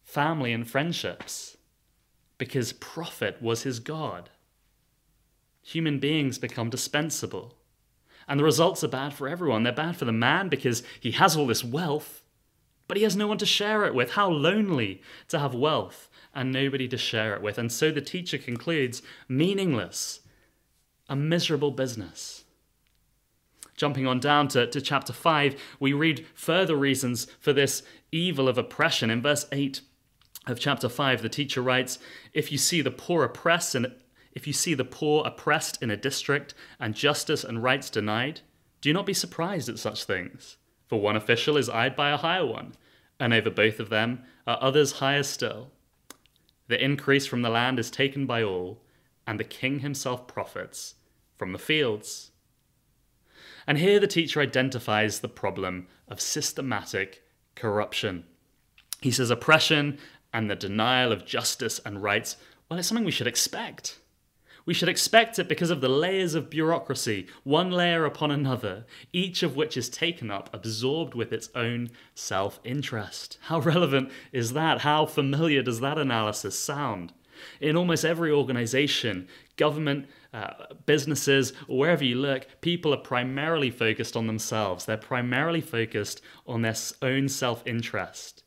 family 0.04 0.54
and 0.54 0.70
friendships 0.70 1.58
because 2.38 2.74
profit 2.74 3.42
was 3.42 3.64
his 3.64 3.80
God. 3.80 4.30
Human 5.64 6.00
beings 6.00 6.38
become 6.38 6.70
dispensable. 6.70 7.58
And 8.32 8.40
the 8.40 8.46
results 8.46 8.82
are 8.82 8.88
bad 8.88 9.14
for 9.14 9.28
everyone. 9.28 9.64
They're 9.64 9.74
bad 9.74 9.98
for 9.98 10.06
the 10.06 10.14
man 10.14 10.48
because 10.48 10.84
he 11.02 11.12
has 11.12 11.36
all 11.36 11.46
this 11.46 11.66
wealth, 11.66 12.24
but 12.88 12.96
he 12.96 13.04
has 13.04 13.14
no 13.14 13.28
one 13.28 13.38
to 13.40 13.46
share 13.46 13.84
it 13.84 13.94
with. 13.94 14.12
How 14.12 14.30
lonely 14.30 15.02
to 15.28 15.40
have 15.40 15.54
wealth 15.54 16.08
and 16.34 16.50
nobody 16.50 16.88
to 16.88 16.98
share 16.98 17.36
it 17.36 17.42
with. 17.42 17.58
And 17.58 17.70
so 17.70 17.92
the 17.92 18.00
teacher 18.00 18.38
concludes 18.38 19.02
meaningless, 19.28 20.22
a 21.10 21.16
miserable 21.18 21.72
business. 21.72 22.46
Jumping 23.76 24.08
on 24.08 24.22
down 24.22 24.48
to, 24.48 24.66
to 24.66 24.80
chapter 24.80 25.12
5, 25.12 25.62
we 25.82 25.92
read 25.92 26.26
further 26.34 26.78
reasons 26.78 27.28
for 27.42 27.52
this 27.52 27.84
evil 28.14 28.48
of 28.48 28.58
oppression. 28.58 29.10
In 29.10 29.22
verse 29.22 29.46
8 29.52 29.82
of 30.48 30.58
chapter 30.58 30.88
5, 30.88 31.22
the 31.22 31.28
teacher 31.28 31.62
writes 31.62 32.00
If 32.32 32.50
you 32.50 32.58
see 32.58 32.82
the 32.82 32.92
poor 32.92 33.26
oppressed 33.26 33.76
and 33.76 33.92
if 34.34 34.48
you 34.48 34.54
see 34.54 34.74
the 34.74 34.86
poor 34.86 35.24
oppressed 35.26 35.82
in 35.82 35.92
a 35.92 35.98
district 35.98 36.54
and 36.80 36.96
justice 36.96 37.44
and 37.44 37.64
rights 37.64 37.90
denied, 37.90 38.42
do 38.80 38.94
not 38.94 39.06
be 39.06 39.14
surprised 39.14 39.70
at 39.70 39.80
such 39.80 40.06
things, 40.06 40.58
for 40.88 41.00
one 41.00 41.16
official 41.16 41.58
is 41.58 41.70
eyed 41.70 41.96
by 41.96 42.12
a 42.12 42.18
higher 42.18 42.46
one, 42.46 42.74
and 43.20 43.34
over 43.34 43.50
both 43.50 43.80
of 43.80 43.90
them 43.90 44.24
are 44.48 44.58
others 44.62 44.94
higher 44.94 45.24
still. 45.24 45.72
The 46.68 46.84
increase 46.84 47.26
from 47.26 47.42
the 47.42 47.50
land 47.50 47.80
is 47.80 47.92
taken 47.92 48.26
by 48.26 48.44
all, 48.44 48.82
and 49.28 49.40
the 49.40 49.44
king 49.44 49.80
himself 49.80 50.28
profits 50.28 50.96
from 51.38 51.52
the 51.52 51.60
fields. 51.60 52.32
And 53.68 53.78
here 53.78 54.00
the 54.00 54.08
teacher 54.08 54.42
identifies 54.42 55.20
the 55.20 55.30
problem 55.30 55.88
of 56.08 56.20
systematic 56.20 57.24
corruption. 57.56 58.26
He 59.02 59.12
says 59.12 59.30
oppression 59.30 60.00
and 60.34 60.50
the 60.50 60.56
denial 60.56 61.12
of 61.12 61.26
justice 61.26 61.80
and 61.86 62.02
rights, 62.02 62.38
well, 62.70 62.80
it's 62.80 62.88
something 62.88 63.06
we 63.06 63.12
should 63.12 63.28
expect. 63.28 64.00
We 64.66 64.74
should 64.74 64.90
expect 64.90 65.40
it 65.40 65.48
because 65.48 65.70
of 65.70 65.82
the 65.82 65.90
layers 65.90 66.36
of 66.36 66.50
bureaucracy, 66.50 67.28
one 67.44 67.72
layer 67.72 68.06
upon 68.06 68.32
another, 68.32 68.86
each 69.12 69.44
of 69.44 69.56
which 69.56 69.76
is 69.76 69.90
taken 69.90 70.30
up, 70.30 70.50
absorbed 70.54 71.16
with 71.16 71.34
its 71.34 71.50
own 71.56 71.90
self 72.14 72.60
interest. 72.64 73.38
How 73.44 73.60
relevant 73.60 74.12
is 74.32 74.54
that? 74.54 74.82
How 74.82 75.06
familiar 75.06 75.64
does 75.64 75.80
that 75.80 75.98
analysis 75.98 76.58
sound? 76.58 77.14
In 77.60 77.76
almost 77.76 78.06
every 78.06 78.32
organization, 78.32 79.28
government, 79.58 80.08
uh, 80.34 80.52
businesses, 80.86 81.54
wherever 81.68 82.04
you 82.04 82.16
look, 82.16 82.48
people 82.62 82.94
are 82.94 82.98
primarily 82.98 83.72
focused 83.72 84.16
on 84.16 84.28
themselves. 84.28 84.86
They're 84.86 84.98
primarily 84.98 85.62
focused 85.62 86.22
on 86.46 86.62
their 86.62 86.76
own 87.02 87.28
self 87.30 87.66
interest. 87.66 88.44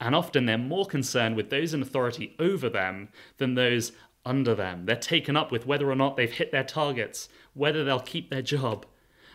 And 0.00 0.14
often 0.14 0.46
they're 0.46 0.58
more 0.58 0.86
concerned 0.86 1.36
with 1.36 1.50
those 1.50 1.72
in 1.72 1.82
authority 1.82 2.34
over 2.38 2.68
them 2.68 3.10
than 3.38 3.54
those 3.54 3.92
under 4.24 4.54
them. 4.54 4.86
They're 4.86 4.96
taken 4.96 5.36
up 5.36 5.52
with 5.52 5.66
whether 5.66 5.90
or 5.90 5.96
not 5.96 6.16
they've 6.16 6.30
hit 6.30 6.52
their 6.52 6.64
targets, 6.64 7.28
whether 7.52 7.84
they'll 7.84 8.00
keep 8.00 8.30
their 8.30 8.42
job. 8.42 8.86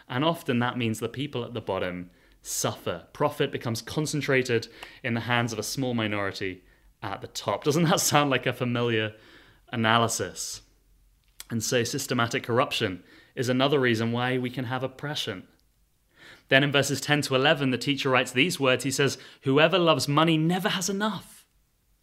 And 0.08 0.24
often 0.24 0.60
that 0.60 0.77
means 0.77 1.00
the 1.00 1.10
people 1.10 1.43
at 1.43 1.53
the 1.53 1.62
bottom 1.62 2.10
suffer. 2.41 3.05
Profit 3.13 3.51
becomes 3.51 3.81
concentrated 3.81 4.67
in 5.03 5.13
the 5.13 5.22
hands 5.22 5.53
of 5.53 5.60
a 5.60 5.63
small 5.63 5.93
minority 5.93 6.63
at 7.03 7.22
the 7.22 7.27
top. 7.27 7.63
Doesn't 7.63 7.84
that 7.84 8.00
sound 8.00 8.29
like 8.29 8.46
a 8.46 8.53
familiar 8.53 9.13
analysis? 9.72 10.62
And 11.50 11.63
so, 11.63 11.84
systematic 11.84 12.43
corruption 12.43 13.03
is 13.36 13.50
another 13.50 13.79
reason 13.79 14.12
why 14.12 14.38
we 14.38 14.50
can 14.50 14.65
have 14.65 14.84
oppression. 14.84 15.48
Then 16.50 16.63
in 16.63 16.72
verses 16.72 17.00
10 17.00 17.22
to 17.24 17.36
11, 17.36 17.72
the 17.72 17.77
teacher 17.77 18.10
writes 18.10 18.31
these 18.31 18.60
words 18.60 18.84
He 18.84 18.91
says, 18.91 19.17
Whoever 19.43 19.79
loves 19.79 20.08
money 20.08 20.38
never 20.38 20.69
has 20.69 20.89
enough 20.89 21.38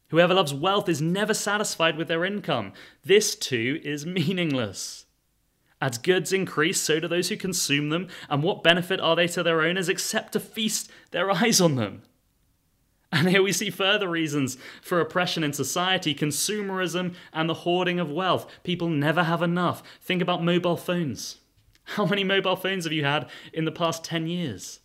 Whoever 0.09 0.35
loves 0.35 0.55
wealth 0.55 0.89
is 0.89 1.03
never 1.03 1.35
satisfied 1.35 1.97
with 1.97 2.09
their 2.09 2.25
income. 2.25 2.73
This 3.05 3.35
too 3.35 3.81
is 3.83 4.07
meaningless. 4.07 5.07
As 5.81 5.99
goods 5.99 6.33
increase, 6.33 6.81
so 6.81 7.01
do 7.01 7.09
those 7.09 7.29
who 7.29 7.37
consume 7.37 7.91
them, 7.91 8.09
and 8.31 8.43
what 8.43 8.63
benefit 8.63 9.01
are 9.01 9.15
they 9.15 9.27
to 9.29 9.43
their 9.43 9.61
owners 9.63 9.89
except 9.89 10.33
to 10.33 10.41
feast 10.41 10.91
their 11.11 11.31
eyes 11.33 11.61
on 11.61 11.77
them? 11.77 12.03
And 13.13 13.29
here 13.29 13.43
we 13.43 13.53
see 13.53 13.71
further 13.71 14.09
reasons 14.09 14.59
for 14.83 15.01
oppression 15.01 15.45
in 15.45 15.53
society 15.53 16.15
consumerism 16.15 17.15
and 17.33 17.49
the 17.49 17.55
hoarding 17.55 18.01
of 18.01 18.11
wealth. 18.11 18.51
People 18.63 18.89
never 18.89 19.25
have 19.25 19.43
enough. 19.43 19.83
Think 20.03 20.23
about 20.23 20.43
mobile 20.43 20.77
phones. 20.77 21.39
How 21.91 22.05
many 22.05 22.25
mobile 22.25 22.57
phones 22.57 22.85
have 22.85 22.93
you 22.93 23.05
had 23.05 23.29
in 23.53 23.65
the 23.65 23.73
past 23.73 24.03
10 24.03 24.27
years? 24.27 24.81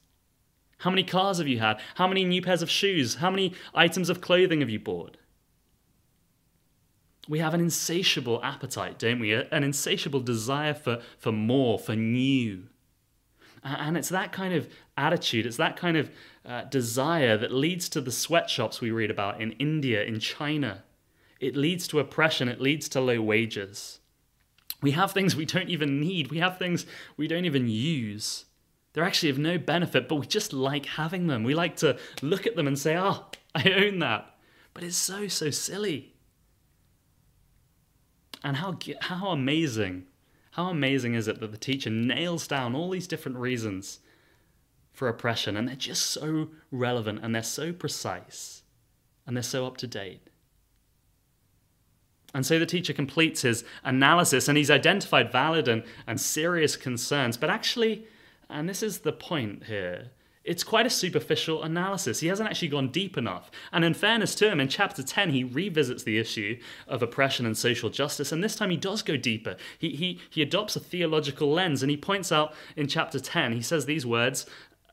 How 0.82 0.90
many 0.90 1.04
cars 1.04 1.38
have 1.38 1.48
you 1.48 1.60
had? 1.60 1.80
How 1.96 2.08
many 2.08 2.26
new 2.26 2.42
pairs 2.42 2.64
of 2.64 2.70
shoes? 2.70 3.16
How 3.16 3.30
many 3.30 3.54
items 3.76 4.10
of 4.10 4.20
clothing 4.20 4.62
have 4.62 4.70
you 4.70 4.80
bought? 4.80 5.18
We 7.30 7.38
have 7.38 7.54
an 7.54 7.62
insatiable 7.62 8.44
appetite, 8.44 8.98
don't 8.98 9.20
we? 9.20 9.32
An 9.32 9.64
insatiable 9.64 10.22
desire 10.22 10.74
for, 10.74 11.00
for 11.20 11.32
more, 11.32 11.78
for 11.78 11.96
new. 11.96 12.64
And 13.64 13.96
it's 13.96 14.10
that 14.10 14.32
kind 14.32 14.56
of 14.56 14.70
attitude, 14.98 15.46
it's 15.46 15.58
that 15.58 15.78
kind 15.78 15.98
of 15.98 16.10
uh, 16.44 16.64
desire 16.64 17.38
that 17.38 17.54
leads 17.54 17.88
to 17.90 18.02
the 18.02 18.12
sweatshops 18.12 18.82
we 18.82 18.90
read 18.90 19.12
about 19.12 19.40
in 19.40 19.52
India, 19.54 20.04
in 20.04 20.20
China. 20.20 20.84
It 21.40 21.56
leads 21.56 21.88
to 21.90 22.00
oppression, 22.00 22.50
it 22.50 22.60
leads 22.60 22.90
to 22.90 23.02
low 23.02 23.22
wages. 23.22 24.00
We 24.82 24.92
have 24.92 25.12
things 25.12 25.36
we 25.36 25.46
don't 25.46 25.70
even 25.70 26.00
need, 26.00 26.32
we 26.32 26.40
have 26.40 26.58
things 26.58 26.88
we 27.18 27.28
don't 27.28 27.46
even 27.46 27.68
use. 27.68 28.46
They're 28.94 29.04
actually 29.04 29.30
of 29.30 29.38
no 29.38 29.58
benefit, 29.58 30.10
but 30.10 30.16
we 30.16 30.26
just 30.26 30.54
like 30.54 30.86
having 30.86 31.28
them. 31.28 31.44
We 31.44 31.56
like 31.56 31.78
to 31.78 31.98
look 32.22 32.46
at 32.46 32.56
them 32.56 32.68
and 32.68 32.78
say, 32.78 32.98
oh, 32.98 33.26
I 33.56 33.72
own 33.72 34.00
that. 34.00 34.36
But 34.74 34.84
it's 34.84 34.98
so, 34.98 35.28
so 35.28 35.50
silly. 35.50 36.14
And 38.44 38.58
how, 38.58 38.78
how 39.02 39.30
amazing, 39.30 40.06
how 40.52 40.70
amazing 40.70 41.14
is 41.14 41.28
it 41.28 41.40
that 41.40 41.52
the 41.52 41.58
teacher 41.58 41.90
nails 41.90 42.48
down 42.48 42.76
all 42.76 42.90
these 42.90 43.08
different 43.08 43.38
reasons 43.38 44.00
for 44.94 45.08
oppression, 45.08 45.56
and 45.56 45.68
they're 45.68 45.76
just 45.76 46.08
so 46.08 46.50
relevant, 46.72 47.20
and 47.22 47.34
they're 47.34 47.44
so 47.44 47.72
precise, 47.72 48.64
and 49.26 49.36
they're 49.36 49.44
so 49.44 49.66
up 49.66 49.78
to 49.78 49.88
date. 49.88 50.28
And 52.34 52.46
so 52.46 52.60
the 52.60 52.66
teacher 52.66 52.94
completes 52.94 53.42
his 53.42 53.64
analysis, 53.84 54.48
and 54.48 54.58
he's 54.58 54.72
identified 54.72 55.32
valid 55.32 55.68
and, 55.68 55.84
and 56.08 56.20
serious 56.20 56.76
concerns, 56.76 57.38
but 57.38 57.50
actually, 57.50 58.06
and 58.52 58.68
this 58.68 58.84
is 58.84 59.00
the 59.00 59.14
point 59.14 59.66
here. 59.66 60.12
It's 60.44 60.64
quite 60.64 60.88
a 60.88 60.90
superficial 60.90 61.62
analysis. 61.62 62.20
He 62.20 62.28
hasn't 62.28 62.50
actually 62.50 62.70
gone 62.70 62.90
deep 62.90 63.16
enough. 63.16 63.52
And 63.72 63.86
in 63.86 63.94
fairness 63.94 64.34
to 64.36 64.50
him, 64.50 64.60
in 64.60 64.70
chapter 64.70 65.04
10, 65.04 65.30
he 65.30 65.44
revisits 65.44 66.04
the 66.04 66.18
issue 66.18 66.60
of 66.88 67.04
oppression 67.04 67.46
and 67.46 67.56
social 67.56 67.92
justice. 67.92 68.32
And 68.32 68.44
this 68.44 68.56
time 68.56 68.72
he 68.72 68.78
does 68.78 69.04
go 69.04 69.18
deeper. 69.18 69.56
He, 69.78 69.92
he, 69.92 70.20
he 70.32 70.42
adopts 70.42 70.76
a 70.76 70.80
theological 70.80 71.52
lens. 71.52 71.84
And 71.84 71.92
he 71.92 71.98
points 71.98 72.32
out 72.32 72.56
in 72.76 72.88
chapter 72.88 73.20
10, 73.20 73.54
he 73.54 73.62
says 73.62 73.86
these 73.86 74.06
words 74.06 74.48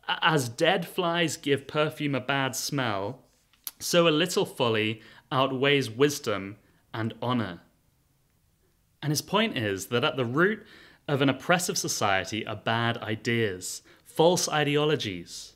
As 0.07 0.51
dead 0.51 0.87
flies 0.87 1.39
give 1.39 1.67
perfume 1.67 2.15
a 2.15 2.21
bad 2.21 2.55
smell, 2.55 3.21
so 3.79 4.07
a 4.07 4.11
little 4.11 4.45
folly 4.45 5.01
outweighs 5.33 5.89
wisdom 5.89 6.57
and 6.93 7.15
honor. 7.23 7.61
And 9.03 9.11
his 9.11 9.23
point 9.23 9.57
is 9.57 9.87
that 9.87 10.05
at 10.05 10.17
the 10.17 10.25
root 10.27 10.67
of 11.09 11.23
an 11.23 11.31
oppressive 11.31 11.79
society 11.79 12.47
are 12.47 12.57
bad 12.57 12.99
ideas, 12.99 13.83
false 14.05 14.49
ideologies. 14.49 15.55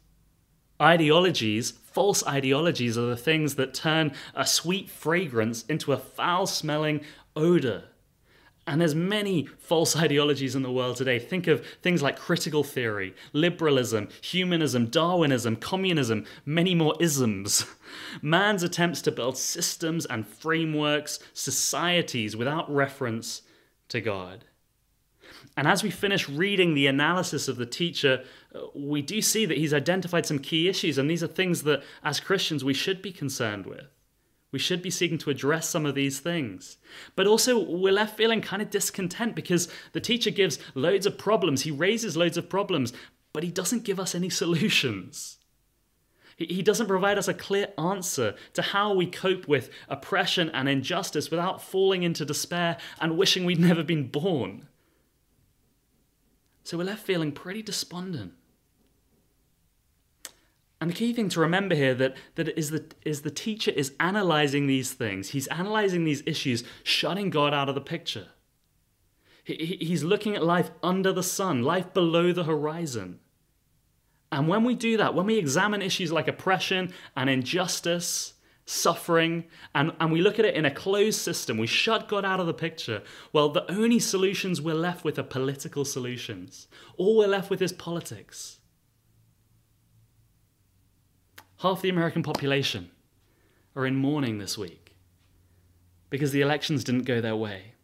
Ideologies, 0.80 1.70
false 1.70 2.26
ideologies, 2.26 2.96
are 2.96 3.06
the 3.06 3.16
things 3.16 3.54
that 3.56 3.74
turn 3.74 4.12
a 4.34 4.46
sweet 4.46 4.90
fragrance 4.90 5.64
into 5.66 5.92
a 5.92 5.98
foul 5.98 6.46
smelling 6.46 7.02
odor. 7.36 7.84
And 8.66 8.80
there's 8.80 8.94
many 8.94 9.46
false 9.58 9.96
ideologies 10.06 10.54
in 10.54 10.62
the 10.62 10.72
world 10.72 10.96
today. 10.96 11.18
Think 11.18 11.46
of 11.46 11.66
things 11.82 12.02
like 12.02 12.18
critical 12.18 12.64
theory, 12.64 13.14
liberalism, 13.32 14.08
humanism, 14.22 14.86
Darwinism, 14.86 15.56
communism, 15.56 16.24
many 16.46 16.74
more 16.74 16.94
isms. 16.98 17.66
Man's 18.22 18.62
attempts 18.62 19.02
to 19.02 19.12
build 19.12 19.36
systems 19.36 20.06
and 20.06 20.26
frameworks, 20.26 21.18
societies 21.34 22.36
without 22.36 22.72
reference 22.72 23.42
to 23.88 24.00
God. 24.00 24.46
And 25.56 25.68
as 25.68 25.82
we 25.82 25.90
finish 25.90 26.28
reading 26.28 26.74
the 26.74 26.86
analysis 26.86 27.46
of 27.46 27.56
the 27.56 27.66
teacher, 27.66 28.24
uh, 28.54 28.60
we 28.74 29.02
do 29.02 29.20
see 29.20 29.44
that 29.44 29.58
he's 29.58 29.74
identified 29.74 30.24
some 30.24 30.38
key 30.38 30.68
issues, 30.68 30.98
and 30.98 31.10
these 31.10 31.22
are 31.22 31.28
things 31.28 31.62
that 31.64 31.82
as 32.02 32.20
Christians 32.20 32.64
we 32.64 32.74
should 32.74 33.02
be 33.02 33.12
concerned 33.12 33.66
with. 33.66 33.86
We 34.50 34.58
should 34.58 34.82
be 34.82 34.90
seeking 34.90 35.18
to 35.18 35.30
address 35.30 35.68
some 35.68 35.86
of 35.86 35.94
these 35.94 36.20
things. 36.20 36.76
But 37.16 37.26
also, 37.26 37.58
we're 37.58 37.92
left 37.92 38.18
feeling 38.18 38.42
kind 38.42 38.60
of 38.60 38.68
discontent 38.70 39.34
because 39.34 39.68
the 39.92 40.00
teacher 40.00 40.30
gives 40.30 40.58
loads 40.74 41.06
of 41.06 41.18
problems, 41.18 41.62
he 41.62 41.70
raises 41.70 42.16
loads 42.16 42.36
of 42.36 42.50
problems, 42.50 42.92
but 43.32 43.42
he 43.42 43.50
doesn't 43.50 43.84
give 43.84 43.98
us 43.98 44.14
any 44.14 44.28
solutions. 44.28 45.38
He 46.36 46.62
doesn't 46.62 46.86
provide 46.86 47.18
us 47.18 47.28
a 47.28 47.34
clear 47.34 47.68
answer 47.78 48.34
to 48.54 48.62
how 48.62 48.94
we 48.94 49.06
cope 49.06 49.46
with 49.46 49.70
oppression 49.88 50.50
and 50.50 50.68
injustice 50.68 51.30
without 51.30 51.62
falling 51.62 52.02
into 52.02 52.24
despair 52.24 52.78
and 53.00 53.18
wishing 53.18 53.44
we'd 53.44 53.60
never 53.70 53.82
been 53.82 54.08
born. 54.08 54.66
So 56.64 56.78
we're 56.78 56.84
left 56.84 57.04
feeling 57.04 57.32
pretty 57.32 57.62
despondent. 57.62 58.32
And 60.80 60.90
the 60.90 60.94
key 60.94 61.12
thing 61.12 61.28
to 61.28 61.40
remember 61.40 61.76
here 61.76 61.94
that, 61.94 62.16
that 62.34 62.58
is, 62.58 62.70
that 62.70 62.96
is 63.04 63.22
the 63.22 63.30
teacher 63.30 63.70
is 63.70 63.92
analyzing 64.00 64.66
these 64.66 64.92
things. 64.92 65.28
He's 65.28 65.46
analyzing 65.46 66.04
these 66.04 66.24
issues, 66.26 66.64
shutting 66.82 67.30
God 67.30 67.54
out 67.54 67.68
of 67.68 67.76
the 67.76 67.80
picture. 67.80 68.28
He, 69.44 69.78
he's 69.80 70.02
looking 70.02 70.34
at 70.34 70.44
life 70.44 70.70
under 70.82 71.12
the 71.12 71.22
sun, 71.22 71.62
life 71.62 71.92
below 71.94 72.32
the 72.32 72.44
horizon. 72.44 73.20
And 74.32 74.48
when 74.48 74.64
we 74.64 74.74
do 74.74 74.96
that, 74.96 75.14
when 75.14 75.26
we 75.26 75.38
examine 75.38 75.82
issues 75.82 76.10
like 76.10 76.26
oppression 76.26 76.92
and 77.14 77.30
injustice, 77.30 78.34
suffering, 78.64 79.44
and, 79.74 79.92
and 80.00 80.12
we 80.12 80.20
look 80.20 80.38
at 80.38 80.44
it 80.44 80.54
in 80.54 80.64
a 80.64 80.70
closed 80.70 81.20
system, 81.20 81.58
we 81.58 81.66
shut 81.66 82.08
God 82.08 82.24
out 82.24 82.40
of 82.40 82.46
the 82.46 82.54
picture, 82.54 83.02
well, 83.32 83.48
the 83.48 83.70
only 83.70 83.98
solutions 83.98 84.60
we're 84.60 84.74
left 84.74 85.04
with 85.04 85.18
are 85.18 85.24
political 85.24 85.84
solutions. 85.84 86.68
All 86.96 87.16
we're 87.16 87.26
left 87.26 87.50
with 87.50 87.60
is 87.60 87.72
politics 87.72 88.58
half 91.62 91.80
the 91.80 91.88
American 91.88 92.22
population 92.24 92.90
are 93.76 93.86
in 93.86 93.94
mourning 93.94 94.38
this 94.38 94.58
week 94.58 94.96
because 96.10 96.32
the 96.32 96.40
elections 96.40 96.84
didn't 96.84 97.04
go 97.04 97.20
their 97.20 97.36
way. 97.36 97.74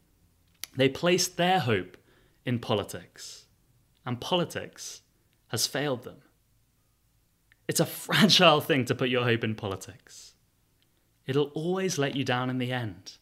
They 0.76 0.88
placed 0.88 1.36
their 1.36 1.60
hope 1.60 1.96
in 2.44 2.58
politics, 2.58 3.46
and 4.04 4.20
politics 4.20 5.02
has 5.48 5.66
failed 5.66 6.04
them. 6.04 6.18
It's 7.68 7.80
a 7.80 7.86
fragile 8.04 8.60
thing 8.60 8.84
to 8.86 8.94
put 8.94 9.08
your 9.08 9.24
hope 9.24 9.44
in 9.44 9.54
politics. 9.54 10.27
It'll 11.28 11.52
always 11.54 11.98
let 11.98 12.16
you 12.16 12.24
down 12.24 12.50
in 12.50 12.58
the 12.58 12.72
end. 12.72 13.18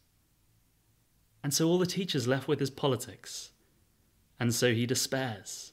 And 1.43 1.53
so 1.53 1.69
all 1.69 1.79
the 1.79 1.87
teacher's 1.87 2.27
left 2.27 2.49
with 2.49 2.63
is 2.63 2.71
politics. 2.71 3.51
And 4.39 4.55
so 4.55 4.73
he 4.73 4.87
despairs. 4.87 5.73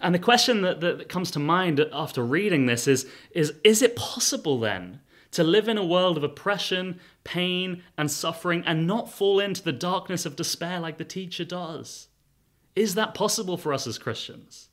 And 0.00 0.14
the 0.14 0.20
question 0.20 0.60
that, 0.60 0.80
that 0.80 1.08
comes 1.08 1.30
to 1.32 1.38
mind 1.38 1.84
after 1.92 2.22
reading 2.22 2.66
this 2.66 2.86
is, 2.86 3.06
is 3.32 3.54
Is 3.64 3.82
it 3.82 3.96
possible 3.96 4.60
then 4.60 5.00
to 5.32 5.42
live 5.42 5.66
in 5.66 5.78
a 5.78 5.84
world 5.84 6.16
of 6.16 6.22
oppression, 6.22 7.00
pain, 7.24 7.82
and 7.96 8.10
suffering 8.10 8.62
and 8.66 8.86
not 8.86 9.10
fall 9.10 9.40
into 9.40 9.62
the 9.62 9.72
darkness 9.72 10.26
of 10.26 10.36
despair 10.36 10.78
like 10.78 10.98
the 10.98 11.04
teacher 11.04 11.44
does? 11.44 12.08
Is 12.76 12.94
that 12.94 13.14
possible 13.14 13.56
for 13.56 13.72
us 13.72 13.86
as 13.86 13.98
Christians? 13.98 14.68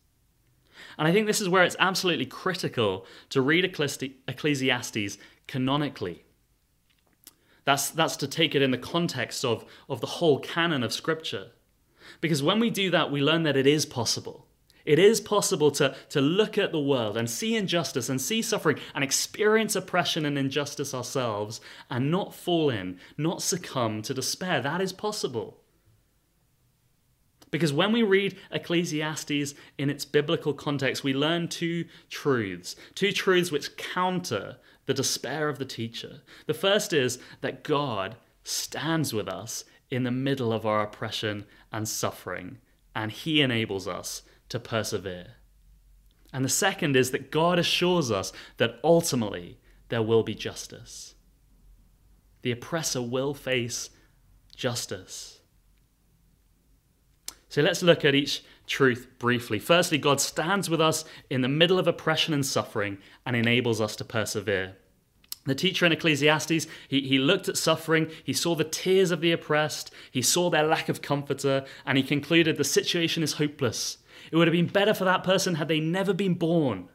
And 0.97 1.07
I 1.07 1.13
think 1.13 1.25
this 1.25 1.41
is 1.41 1.49
where 1.49 1.63
it's 1.63 1.75
absolutely 1.79 2.25
critical 2.25 3.05
to 3.29 3.41
read 3.41 3.63
Ecclesiastes 3.63 5.17
canonically. 5.47 6.25
That's, 7.63 7.89
that's 7.89 8.15
to 8.17 8.27
take 8.27 8.55
it 8.55 8.61
in 8.61 8.71
the 8.71 8.77
context 8.77 9.45
of, 9.45 9.65
of 9.87 10.01
the 10.01 10.07
whole 10.07 10.39
canon 10.39 10.83
of 10.83 10.93
Scripture. 10.93 11.51
Because 12.19 12.41
when 12.41 12.59
we 12.59 12.69
do 12.69 12.89
that, 12.91 13.11
we 13.11 13.21
learn 13.21 13.43
that 13.43 13.57
it 13.57 13.67
is 13.67 13.85
possible. 13.85 14.47
It 14.83 14.97
is 14.97 15.21
possible 15.21 15.69
to, 15.71 15.95
to 16.09 16.21
look 16.21 16.57
at 16.57 16.71
the 16.71 16.79
world 16.79 17.15
and 17.15 17.29
see 17.29 17.55
injustice 17.55 18.09
and 18.09 18.19
see 18.19 18.41
suffering 18.41 18.79
and 18.95 19.03
experience 19.03 19.75
oppression 19.75 20.25
and 20.25 20.37
injustice 20.37 20.93
ourselves 20.93 21.61
and 21.89 22.09
not 22.09 22.33
fall 22.33 22.69
in, 22.69 22.99
not 23.17 23.43
succumb 23.43 24.01
to 24.01 24.13
despair. 24.13 24.59
That 24.59 24.81
is 24.81 24.91
possible. 24.91 25.59
Because 27.51 27.73
when 27.73 27.91
we 27.91 28.01
read 28.01 28.37
Ecclesiastes 28.49 29.53
in 29.77 29.89
its 29.89 30.05
biblical 30.05 30.53
context, 30.53 31.03
we 31.03 31.13
learn 31.13 31.49
two 31.49 31.85
truths, 32.09 32.75
two 32.95 33.11
truths 33.11 33.51
which 33.51 33.75
counter 33.75 34.57
the 34.91 34.95
despair 34.95 35.47
of 35.47 35.57
the 35.57 35.63
teacher. 35.63 36.19
The 36.47 36.53
first 36.53 36.91
is 36.91 37.17
that 37.39 37.63
God 37.63 38.17
stands 38.43 39.13
with 39.13 39.29
us 39.29 39.63
in 39.89 40.03
the 40.03 40.11
middle 40.11 40.51
of 40.51 40.65
our 40.65 40.83
oppression 40.83 41.45
and 41.71 41.87
suffering, 41.87 42.57
and 42.93 43.09
He 43.09 43.41
enables 43.41 43.87
us 43.87 44.23
to 44.49 44.59
persevere. 44.59 45.35
And 46.33 46.43
the 46.43 46.49
second 46.49 46.97
is 46.97 47.11
that 47.11 47.31
God 47.31 47.57
assures 47.57 48.11
us 48.11 48.33
that 48.57 48.81
ultimately 48.83 49.59
there 49.87 50.01
will 50.01 50.23
be 50.23 50.35
justice. 50.35 51.15
The 52.41 52.51
oppressor 52.51 53.01
will 53.01 53.33
face 53.33 53.91
justice. 54.53 55.39
So 57.47 57.61
let's 57.61 57.81
look 57.81 58.03
at 58.03 58.15
each 58.15 58.43
truth 58.67 59.07
briefly. 59.19 59.57
Firstly, 59.57 59.97
God 59.97 60.19
stands 60.19 60.69
with 60.69 60.81
us 60.81 61.05
in 61.29 61.41
the 61.41 61.47
middle 61.47 61.79
of 61.79 61.87
oppression 61.87 62.33
and 62.33 62.45
suffering 62.45 62.97
and 63.25 63.37
enables 63.37 63.79
us 63.79 63.95
to 63.97 64.03
persevere. 64.03 64.75
The 65.45 65.55
teacher 65.55 65.85
in 65.85 65.91
Ecclesiastes, 65.91 66.67
he, 66.87 67.01
he 67.01 67.17
looked 67.17 67.49
at 67.49 67.57
suffering, 67.57 68.11
he 68.23 68.33
saw 68.33 68.53
the 68.53 68.63
tears 68.63 69.09
of 69.09 69.21
the 69.21 69.31
oppressed, 69.31 69.91
he 70.11 70.21
saw 70.21 70.49
their 70.49 70.63
lack 70.63 70.87
of 70.87 71.01
comforter, 71.01 71.65
and 71.85 71.97
he 71.97 72.03
concluded 72.03 72.57
the 72.57 72.63
situation 72.63 73.23
is 73.23 73.33
hopeless. 73.33 73.97
It 74.31 74.35
would 74.35 74.47
have 74.47 74.53
been 74.53 74.67
better 74.67 74.93
for 74.93 75.05
that 75.05 75.23
person 75.23 75.55
had 75.55 75.67
they 75.67 75.79
never 75.79 76.13
been 76.13 76.35
born. 76.35 76.89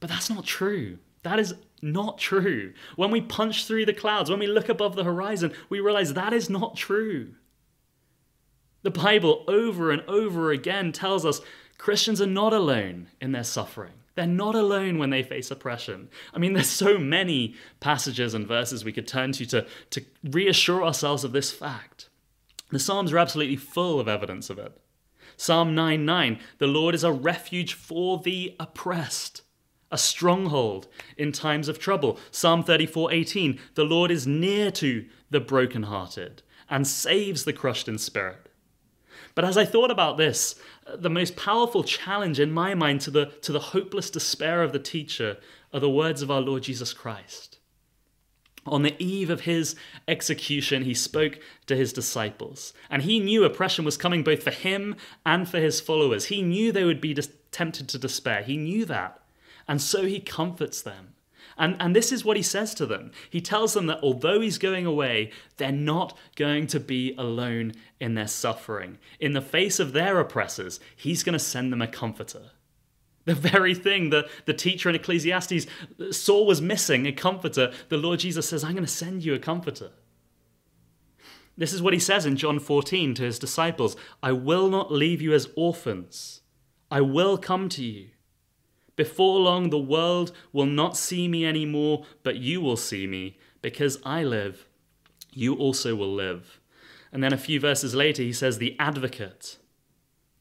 But 0.00 0.08
that's 0.08 0.30
not 0.30 0.46
true. 0.46 0.98
That 1.24 1.38
is 1.38 1.54
not 1.82 2.18
true. 2.18 2.72
When 2.96 3.10
we 3.10 3.20
punch 3.20 3.66
through 3.66 3.86
the 3.86 3.92
clouds, 3.92 4.30
when 4.30 4.38
we 4.38 4.46
look 4.46 4.68
above 4.68 4.96
the 4.96 5.04
horizon, 5.04 5.52
we 5.68 5.80
realize 5.80 6.14
that 6.14 6.32
is 6.32 6.48
not 6.48 6.76
true. 6.76 7.34
The 8.82 8.90
Bible 8.90 9.44
over 9.48 9.90
and 9.90 10.02
over 10.02 10.52
again 10.52 10.92
tells 10.92 11.26
us 11.26 11.40
Christians 11.76 12.22
are 12.22 12.26
not 12.26 12.52
alone 12.52 13.08
in 13.20 13.32
their 13.32 13.44
suffering. 13.44 13.92
They're 14.18 14.26
not 14.26 14.56
alone 14.56 14.98
when 14.98 15.10
they 15.10 15.22
face 15.22 15.48
oppression. 15.48 16.08
I 16.34 16.38
mean, 16.38 16.52
there's 16.52 16.68
so 16.68 16.98
many 16.98 17.54
passages 17.78 18.34
and 18.34 18.48
verses 18.48 18.84
we 18.84 18.90
could 18.90 19.06
turn 19.06 19.30
to 19.30 19.46
to, 19.46 19.64
to 19.90 20.04
reassure 20.24 20.82
ourselves 20.82 21.22
of 21.22 21.30
this 21.30 21.52
fact. 21.52 22.08
The 22.70 22.80
Psalms 22.80 23.12
are 23.12 23.18
absolutely 23.18 23.54
full 23.54 24.00
of 24.00 24.08
evidence 24.08 24.50
of 24.50 24.58
it. 24.58 24.76
Psalm 25.36 25.72
9 25.72 26.04
9, 26.04 26.40
the 26.58 26.66
Lord 26.66 26.96
is 26.96 27.04
a 27.04 27.12
refuge 27.12 27.74
for 27.74 28.18
the 28.18 28.56
oppressed, 28.58 29.42
a 29.92 29.96
stronghold 29.96 30.88
in 31.16 31.30
times 31.30 31.68
of 31.68 31.78
trouble. 31.78 32.18
Psalm 32.32 32.64
34 32.64 33.12
18, 33.12 33.60
the 33.76 33.84
Lord 33.84 34.10
is 34.10 34.26
near 34.26 34.72
to 34.72 35.06
the 35.30 35.38
brokenhearted 35.38 36.42
and 36.68 36.88
saves 36.88 37.44
the 37.44 37.52
crushed 37.52 37.86
in 37.86 37.98
spirit. 37.98 38.47
But 39.38 39.44
as 39.44 39.56
I 39.56 39.64
thought 39.64 39.92
about 39.92 40.16
this, 40.16 40.56
uh, 40.84 40.96
the 40.96 41.08
most 41.08 41.36
powerful 41.36 41.84
challenge 41.84 42.40
in 42.40 42.50
my 42.50 42.74
mind 42.74 43.02
to 43.02 43.12
the, 43.12 43.26
to 43.42 43.52
the 43.52 43.60
hopeless 43.60 44.10
despair 44.10 44.64
of 44.64 44.72
the 44.72 44.80
teacher 44.80 45.36
are 45.72 45.78
the 45.78 45.88
words 45.88 46.22
of 46.22 46.30
our 46.32 46.40
Lord 46.40 46.64
Jesus 46.64 46.92
Christ. 46.92 47.58
On 48.66 48.82
the 48.82 48.96
eve 48.98 49.30
of 49.30 49.42
his 49.42 49.76
execution, 50.08 50.82
he 50.82 50.92
spoke 50.92 51.38
to 51.66 51.76
his 51.76 51.92
disciples. 51.92 52.72
And 52.90 53.02
he 53.02 53.20
knew 53.20 53.44
oppression 53.44 53.84
was 53.84 53.96
coming 53.96 54.24
both 54.24 54.42
for 54.42 54.50
him 54.50 54.96
and 55.24 55.48
for 55.48 55.60
his 55.60 55.80
followers. 55.80 56.24
He 56.24 56.42
knew 56.42 56.72
they 56.72 56.82
would 56.82 57.00
be 57.00 57.16
tempted 57.52 57.88
to 57.90 57.96
despair. 57.96 58.42
He 58.42 58.56
knew 58.56 58.84
that. 58.86 59.22
And 59.68 59.80
so 59.80 60.04
he 60.04 60.18
comforts 60.18 60.82
them. 60.82 61.14
And, 61.58 61.76
and 61.80 61.94
this 61.94 62.12
is 62.12 62.24
what 62.24 62.36
he 62.36 62.42
says 62.42 62.72
to 62.74 62.86
them. 62.86 63.10
He 63.28 63.40
tells 63.40 63.74
them 63.74 63.86
that 63.86 64.00
although 64.02 64.40
he's 64.40 64.58
going 64.58 64.86
away, 64.86 65.32
they're 65.56 65.72
not 65.72 66.16
going 66.36 66.68
to 66.68 66.78
be 66.78 67.14
alone 67.18 67.72
in 68.00 68.14
their 68.14 68.28
suffering. 68.28 68.98
In 69.18 69.32
the 69.32 69.42
face 69.42 69.80
of 69.80 69.92
their 69.92 70.20
oppressors, 70.20 70.78
he's 70.94 71.24
going 71.24 71.32
to 71.32 71.38
send 71.38 71.72
them 71.72 71.82
a 71.82 71.88
comforter. 71.88 72.52
The 73.24 73.34
very 73.34 73.74
thing 73.74 74.10
that 74.10 74.26
the 74.46 74.54
teacher 74.54 74.88
in 74.88 74.94
Ecclesiastes 74.94 75.66
saw 76.12 76.44
was 76.44 76.62
missing, 76.62 77.06
a 77.06 77.12
comforter, 77.12 77.72
the 77.88 77.98
Lord 77.98 78.20
Jesus 78.20 78.48
says, 78.48 78.64
I'm 78.64 78.72
going 78.72 78.86
to 78.86 78.90
send 78.90 79.24
you 79.24 79.34
a 79.34 79.38
comforter. 79.38 79.90
This 81.56 81.72
is 81.72 81.82
what 81.82 81.92
he 81.92 81.98
says 81.98 82.24
in 82.24 82.36
John 82.36 82.60
14 82.60 83.14
to 83.16 83.24
his 83.24 83.38
disciples 83.38 83.96
I 84.22 84.32
will 84.32 84.70
not 84.70 84.92
leave 84.92 85.20
you 85.20 85.34
as 85.34 85.50
orphans, 85.56 86.42
I 86.90 87.00
will 87.00 87.36
come 87.36 87.68
to 87.70 87.84
you. 87.84 88.10
Before 88.98 89.38
long, 89.38 89.70
the 89.70 89.78
world 89.78 90.32
will 90.52 90.66
not 90.66 90.96
see 90.96 91.28
me 91.28 91.46
anymore, 91.46 92.04
but 92.24 92.38
you 92.38 92.60
will 92.60 92.76
see 92.76 93.06
me. 93.06 93.38
Because 93.62 94.00
I 94.04 94.24
live, 94.24 94.66
you 95.32 95.54
also 95.54 95.94
will 95.94 96.12
live. 96.12 96.58
And 97.12 97.22
then 97.22 97.32
a 97.32 97.38
few 97.38 97.60
verses 97.60 97.94
later, 97.94 98.24
he 98.24 98.32
says, 98.32 98.58
The 98.58 98.74
advocate 98.80 99.58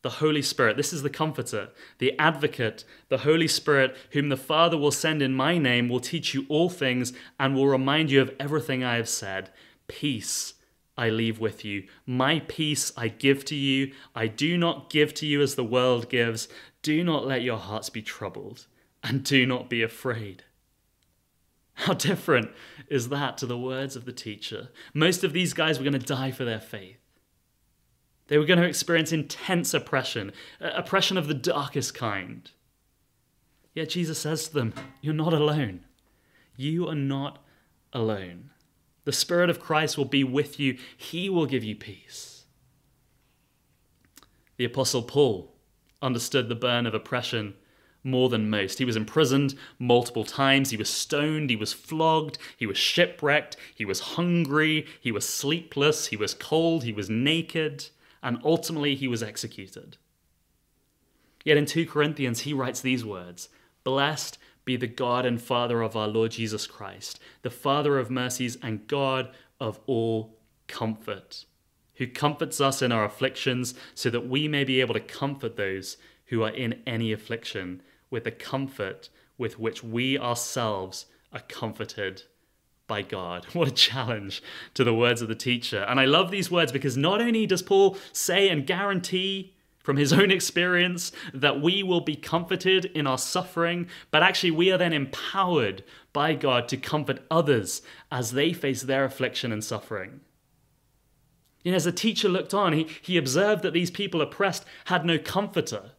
the 0.01 0.09
Holy 0.09 0.41
Spirit. 0.41 0.77
This 0.77 0.93
is 0.93 1.03
the 1.03 1.09
Comforter, 1.09 1.69
the 1.97 2.17
Advocate, 2.17 2.85
the 3.09 3.19
Holy 3.19 3.47
Spirit, 3.47 3.95
whom 4.11 4.29
the 4.29 4.37
Father 4.37 4.77
will 4.77 4.91
send 4.91 5.21
in 5.21 5.33
my 5.33 5.57
name, 5.57 5.89
will 5.89 5.99
teach 5.99 6.33
you 6.33 6.45
all 6.49 6.69
things 6.69 7.13
and 7.39 7.53
will 7.53 7.67
remind 7.67 8.09
you 8.09 8.21
of 8.21 8.33
everything 8.39 8.83
I 8.83 8.95
have 8.95 9.09
said. 9.09 9.51
Peace 9.87 10.53
I 10.97 11.09
leave 11.09 11.39
with 11.39 11.63
you. 11.63 11.87
My 12.05 12.39
peace 12.47 12.91
I 12.97 13.07
give 13.07 13.45
to 13.45 13.55
you. 13.55 13.93
I 14.15 14.27
do 14.27 14.57
not 14.57 14.89
give 14.89 15.13
to 15.15 15.27
you 15.27 15.41
as 15.41 15.55
the 15.55 15.63
world 15.63 16.09
gives. 16.09 16.47
Do 16.87 17.03
not 17.03 17.27
let 17.27 17.41
your 17.41 17.57
hearts 17.57 17.89
be 17.89 18.01
troubled, 18.01 18.67
and 19.03 19.21
do 19.21 19.45
not 19.45 19.69
be 19.69 19.83
afraid. 19.83 20.45
How 21.73 21.91
different 21.93 22.51
is 22.87 23.09
that 23.09 23.37
to 23.39 23.45
the 23.45 23.57
words 23.57 23.97
of 23.97 24.05
the 24.05 24.13
teacher? 24.13 24.69
Most 24.93 25.25
of 25.25 25.33
these 25.33 25.51
guys 25.51 25.77
were 25.77 25.83
going 25.83 25.99
to 25.99 25.99
die 25.99 26.31
for 26.31 26.45
their 26.45 26.61
faith. 26.61 27.01
They 28.27 28.37
were 28.37 28.45
going 28.45 28.61
to 28.61 28.65
experience 28.65 29.11
intense 29.11 29.73
oppression, 29.73 30.31
uh, 30.61 30.69
oppression 30.75 31.17
of 31.17 31.27
the 31.27 31.33
darkest 31.33 31.93
kind. 31.93 32.49
Yet 33.73 33.89
Jesus 33.89 34.19
says 34.19 34.47
to 34.47 34.53
them, 34.53 34.73
You're 35.01 35.13
not 35.13 35.33
alone. 35.33 35.81
You 36.55 36.87
are 36.87 36.95
not 36.95 37.43
alone. 37.91 38.51
The 39.03 39.11
Spirit 39.11 39.49
of 39.49 39.59
Christ 39.59 39.97
will 39.97 40.05
be 40.05 40.23
with 40.23 40.57
you, 40.57 40.77
He 40.95 41.29
will 41.29 41.47
give 41.47 41.65
you 41.65 41.75
peace. 41.75 42.45
The 44.55 44.63
Apostle 44.63 45.03
Paul 45.03 45.53
understood 46.01 46.49
the 46.49 46.55
burn 46.55 46.85
of 46.85 46.93
oppression 46.93 47.55
more 48.03 48.29
than 48.29 48.49
most. 48.49 48.79
He 48.79 48.85
was 48.85 48.95
imprisoned 48.95 49.55
multiple 49.79 50.23
times, 50.23 50.69
he 50.69 50.77
was 50.77 50.89
stoned, 50.89 51.49
he 51.49 51.55
was 51.55 51.73
flogged, 51.73 52.37
he 52.55 52.65
was 52.65 52.77
shipwrecked, 52.77 53.57
he 53.75 53.85
was 53.85 53.99
hungry, 53.99 54.85
he 54.99 55.11
was 55.11 55.27
sleepless, 55.27 56.07
he 56.07 56.17
was 56.17 56.33
cold, 56.33 56.83
he 56.83 56.93
was 56.93 57.09
naked, 57.09 57.89
and 58.23 58.39
ultimately 58.43 58.95
he 58.95 59.07
was 59.07 59.21
executed. 59.21 59.97
Yet 61.43 61.57
in 61.57 61.65
2 61.65 61.85
Corinthians, 61.85 62.41
he 62.41 62.53
writes 62.53 62.81
these 62.81 63.05
words 63.05 63.49
Blessed 63.83 64.37
be 64.65 64.75
the 64.75 64.87
God 64.87 65.25
and 65.25 65.41
Father 65.41 65.81
of 65.81 65.95
our 65.95 66.07
Lord 66.07 66.31
Jesus 66.31 66.67
Christ, 66.67 67.19
the 67.41 67.49
Father 67.49 67.97
of 67.97 68.11
mercies 68.11 68.57
and 68.61 68.85
God 68.87 69.29
of 69.59 69.79
all 69.85 70.37
comfort, 70.67 71.45
who 71.97 72.07
comforts 72.07 72.61
us 72.61 72.81
in 72.81 72.91
our 72.91 73.05
afflictions, 73.05 73.73
so 73.93 74.09
that 74.09 74.27
we 74.27 74.47
may 74.47 74.63
be 74.63 74.81
able 74.81 74.93
to 74.93 74.99
comfort 74.99 75.55
those 75.55 75.97
who 76.27 76.43
are 76.43 76.49
in 76.49 76.81
any 76.85 77.11
affliction 77.11 77.81
with 78.09 78.23
the 78.23 78.31
comfort 78.31 79.09
with 79.37 79.59
which 79.59 79.83
we 79.83 80.17
ourselves 80.17 81.05
are 81.31 81.41
comforted 81.47 82.23
by 82.87 83.01
God. 83.01 83.45
What 83.53 83.67
a 83.67 83.71
challenge 83.71 84.41
to 84.73 84.83
the 84.83 84.93
words 84.93 85.21
of 85.21 85.27
the 85.27 85.35
teacher. 85.35 85.83
And 85.83 85.99
I 85.99 86.05
love 86.05 86.31
these 86.31 86.51
words 86.51 86.71
because 86.71 86.97
not 86.97 87.21
only 87.21 87.45
does 87.45 87.61
Paul 87.61 87.97
say 88.11 88.49
and 88.49 88.65
guarantee 88.65 89.53
from 89.87 89.97
his 89.97 90.11
own 90.11 90.31
experience 90.31 91.11
that 91.33 91.61
we 91.61 91.81
will 91.81 92.01
be 92.01 92.15
comforted 92.15 92.85
in 92.85 93.07
our 93.07 93.17
suffering, 93.17 93.87
but 94.11 94.23
actually 94.23 94.51
we 94.51 94.71
are 94.71 94.77
then 94.77 94.93
empowered 94.93 95.83
by 96.11 96.33
God 96.33 96.67
to 96.69 96.77
comfort 96.77 97.19
others 97.31 97.81
as 98.11 98.31
they 98.31 98.51
face 98.51 98.81
their 98.81 99.05
affliction 99.05 99.51
and 99.51 99.63
suffering. 99.63 100.21
Know, 101.71 101.75
as 101.75 101.85
the 101.85 101.91
teacher 101.91 102.29
looked 102.29 102.53
on, 102.53 102.73
he, 102.73 102.87
he 103.01 103.17
observed 103.17 103.63
that 103.63 103.73
these 103.73 103.91
people 103.91 104.21
oppressed 104.21 104.65
had 104.85 105.05
no 105.05 105.17
comforter. 105.17 105.91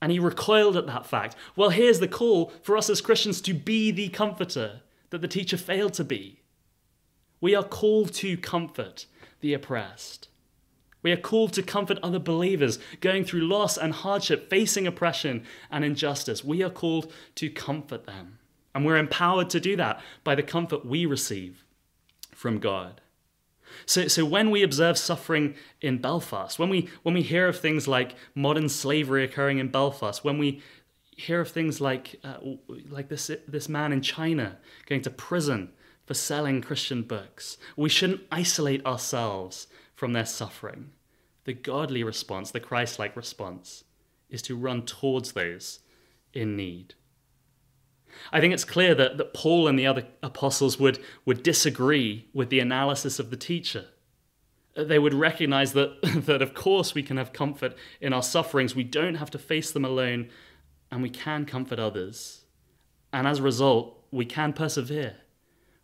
And 0.00 0.12
he 0.12 0.18
recoiled 0.18 0.76
at 0.76 0.86
that 0.86 1.06
fact. 1.06 1.36
Well, 1.56 1.70
here's 1.70 2.00
the 2.00 2.08
call 2.08 2.52
for 2.62 2.76
us 2.76 2.88
as 2.88 3.00
Christians 3.00 3.40
to 3.42 3.54
be 3.54 3.90
the 3.90 4.08
comforter 4.08 4.82
that 5.10 5.20
the 5.20 5.28
teacher 5.28 5.56
failed 5.56 5.94
to 5.94 6.04
be. 6.04 6.40
We 7.40 7.54
are 7.54 7.64
called 7.64 8.12
to 8.14 8.36
comfort 8.36 9.06
the 9.40 9.54
oppressed. 9.54 10.28
We 11.02 11.12
are 11.12 11.16
called 11.16 11.52
to 11.52 11.62
comfort 11.62 11.98
other 12.02 12.18
believers 12.18 12.78
going 13.00 13.24
through 13.24 13.46
loss 13.46 13.76
and 13.78 13.92
hardship, 13.92 14.50
facing 14.50 14.86
oppression 14.86 15.44
and 15.70 15.84
injustice. 15.84 16.44
We 16.44 16.62
are 16.62 16.70
called 16.70 17.12
to 17.36 17.50
comfort 17.50 18.06
them. 18.06 18.38
And 18.74 18.84
we're 18.84 18.96
empowered 18.96 19.50
to 19.50 19.60
do 19.60 19.76
that 19.76 20.00
by 20.24 20.34
the 20.34 20.42
comfort 20.42 20.84
we 20.84 21.06
receive 21.06 21.64
from 22.32 22.58
God. 22.58 23.00
So, 23.86 24.08
so 24.08 24.24
when 24.24 24.50
we 24.50 24.62
observe 24.62 24.98
suffering 24.98 25.54
in 25.80 25.98
Belfast, 25.98 26.58
when 26.58 26.68
we, 26.68 26.88
when 27.02 27.14
we 27.14 27.22
hear 27.22 27.48
of 27.48 27.58
things 27.58 27.88
like 27.88 28.14
modern 28.34 28.68
slavery 28.68 29.24
occurring 29.24 29.58
in 29.58 29.68
Belfast, 29.68 30.24
when 30.24 30.38
we 30.38 30.62
hear 31.16 31.40
of 31.40 31.50
things 31.50 31.80
like, 31.80 32.20
uh, 32.22 32.36
like 32.88 33.08
this, 33.08 33.30
this 33.46 33.68
man 33.68 33.92
in 33.92 34.00
China 34.02 34.58
going 34.86 35.02
to 35.02 35.10
prison 35.10 35.70
for 36.06 36.14
selling 36.14 36.62
Christian 36.62 37.02
books, 37.02 37.58
we 37.76 37.88
shouldn't 37.88 38.22
isolate 38.30 38.84
ourselves 38.86 39.66
from 39.94 40.12
their 40.12 40.26
suffering. 40.26 40.90
The 41.44 41.54
godly 41.54 42.04
response, 42.04 42.50
the 42.50 42.60
Christ 42.60 42.98
like 42.98 43.16
response, 43.16 43.84
is 44.30 44.42
to 44.42 44.56
run 44.56 44.84
towards 44.84 45.32
those 45.32 45.80
in 46.32 46.56
need. 46.56 46.94
I 48.32 48.40
think 48.40 48.54
it's 48.54 48.64
clear 48.64 48.94
that, 48.94 49.18
that 49.18 49.34
Paul 49.34 49.68
and 49.68 49.78
the 49.78 49.86
other 49.86 50.06
apostles 50.22 50.78
would, 50.78 50.98
would 51.24 51.42
disagree 51.42 52.28
with 52.32 52.50
the 52.50 52.60
analysis 52.60 53.18
of 53.18 53.30
the 53.30 53.36
teacher. 53.36 53.86
Uh, 54.76 54.84
they 54.84 54.98
would 54.98 55.14
recognize 55.14 55.72
that, 55.72 56.00
that, 56.26 56.42
of 56.42 56.54
course, 56.54 56.94
we 56.94 57.02
can 57.02 57.16
have 57.16 57.32
comfort 57.32 57.74
in 58.00 58.12
our 58.12 58.22
sufferings. 58.22 58.74
We 58.74 58.84
don't 58.84 59.16
have 59.16 59.30
to 59.30 59.38
face 59.38 59.70
them 59.70 59.84
alone, 59.84 60.28
and 60.90 61.02
we 61.02 61.10
can 61.10 61.44
comfort 61.44 61.78
others. 61.78 62.44
And 63.12 63.26
as 63.26 63.38
a 63.38 63.42
result, 63.42 64.04
we 64.10 64.24
can 64.24 64.52
persevere. 64.52 65.16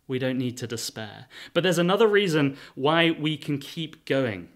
We 0.07 0.19
don't 0.19 0.37
need 0.37 0.57
to 0.57 0.67
despair. 0.67 1.27
But 1.53 1.63
there's 1.63 1.79
another 1.79 2.07
reason 2.07 2.57
why 2.75 3.11
we 3.11 3.37
can 3.37 3.57
keep 3.57 4.05
going. 4.05 4.49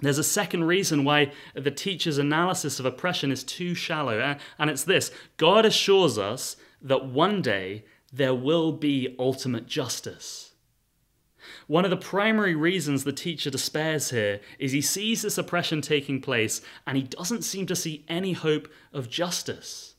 There's 0.00 0.18
a 0.18 0.24
second 0.24 0.64
reason 0.64 1.04
why 1.04 1.32
the 1.54 1.70
teacher's 1.70 2.18
analysis 2.18 2.78
of 2.78 2.86
oppression 2.86 3.32
is 3.32 3.42
too 3.42 3.74
shallow, 3.74 4.36
and 4.58 4.70
it's 4.70 4.84
this 4.84 5.10
God 5.38 5.64
assures 5.64 6.18
us 6.18 6.56
that 6.86 7.06
one 7.06 7.42
day 7.42 7.84
there 8.12 8.34
will 8.34 8.72
be 8.72 9.14
ultimate 9.18 9.66
justice. 9.66 10.54
One 11.66 11.84
of 11.84 11.90
the 11.90 11.96
primary 11.96 12.54
reasons 12.54 13.04
the 13.04 13.12
teacher 13.12 13.50
despairs 13.50 14.10
here 14.10 14.40
is 14.58 14.72
he 14.72 14.80
sees 14.80 15.22
this 15.22 15.38
oppression 15.38 15.80
taking 15.80 16.20
place 16.20 16.60
and 16.86 16.96
he 16.96 17.04
doesn't 17.04 17.42
seem 17.42 17.66
to 17.66 17.76
see 17.76 18.04
any 18.08 18.32
hope 18.32 18.68
of 18.92 19.10
justice 19.10 19.96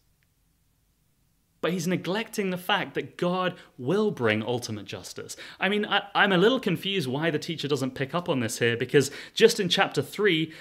but 1.62 1.74
he's 1.74 1.88
neglecting 1.88 2.50
the 2.50 2.58
fact 2.58 2.94
that 2.94 3.18
God 3.18 3.56
will 3.78 4.12
bring 4.12 4.44
ultimate 4.44 4.86
justice. 4.86 5.36
I 5.60 5.70
mean, 5.70 5.86
I, 5.86 6.04
am 6.16 6.32
a 6.32 6.38
little 6.38 6.60
confused 6.60 7.08
why 7.08 7.32
the 7.32 7.40
teacher 7.40 7.68
doesn't 7.68 7.96
pick 7.96 8.14
up 8.14 8.30
on 8.30 8.40
this 8.40 8.60
here, 8.60 8.78
because 8.78 9.12
just 9.34 9.60
in 9.60 9.70
chapter 9.70 10.02
3, 10.02 10.54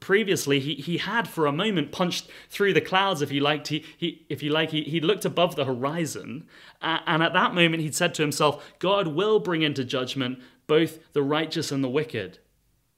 previously 0.00 0.60
he, 0.60 0.74
he 0.74 0.98
had 0.98 1.28
for 1.28 1.46
a 1.46 1.52
moment 1.52 1.92
punched 1.92 2.28
through 2.50 2.72
the 2.72 2.80
clouds 2.80 3.22
if 3.22 3.30
you 3.30 3.40
liked 3.40 3.68
he, 3.68 3.84
he 3.96 4.26
if 4.28 4.42
you 4.42 4.50
like 4.50 4.70
he, 4.70 4.82
he 4.82 5.00
looked 5.00 5.24
above 5.24 5.54
the 5.54 5.64
horizon 5.64 6.46
uh, 6.82 6.98
and 7.06 7.22
at 7.22 7.32
that 7.32 7.54
moment 7.54 7.82
he'd 7.82 7.94
said 7.94 8.12
to 8.14 8.22
himself 8.22 8.72
god 8.78 9.08
will 9.08 9.38
bring 9.38 9.62
into 9.62 9.84
judgment 9.84 10.38
both 10.66 10.98
the 11.12 11.22
righteous 11.22 11.70
and 11.70 11.84
the 11.84 11.88
wicked 11.88 12.38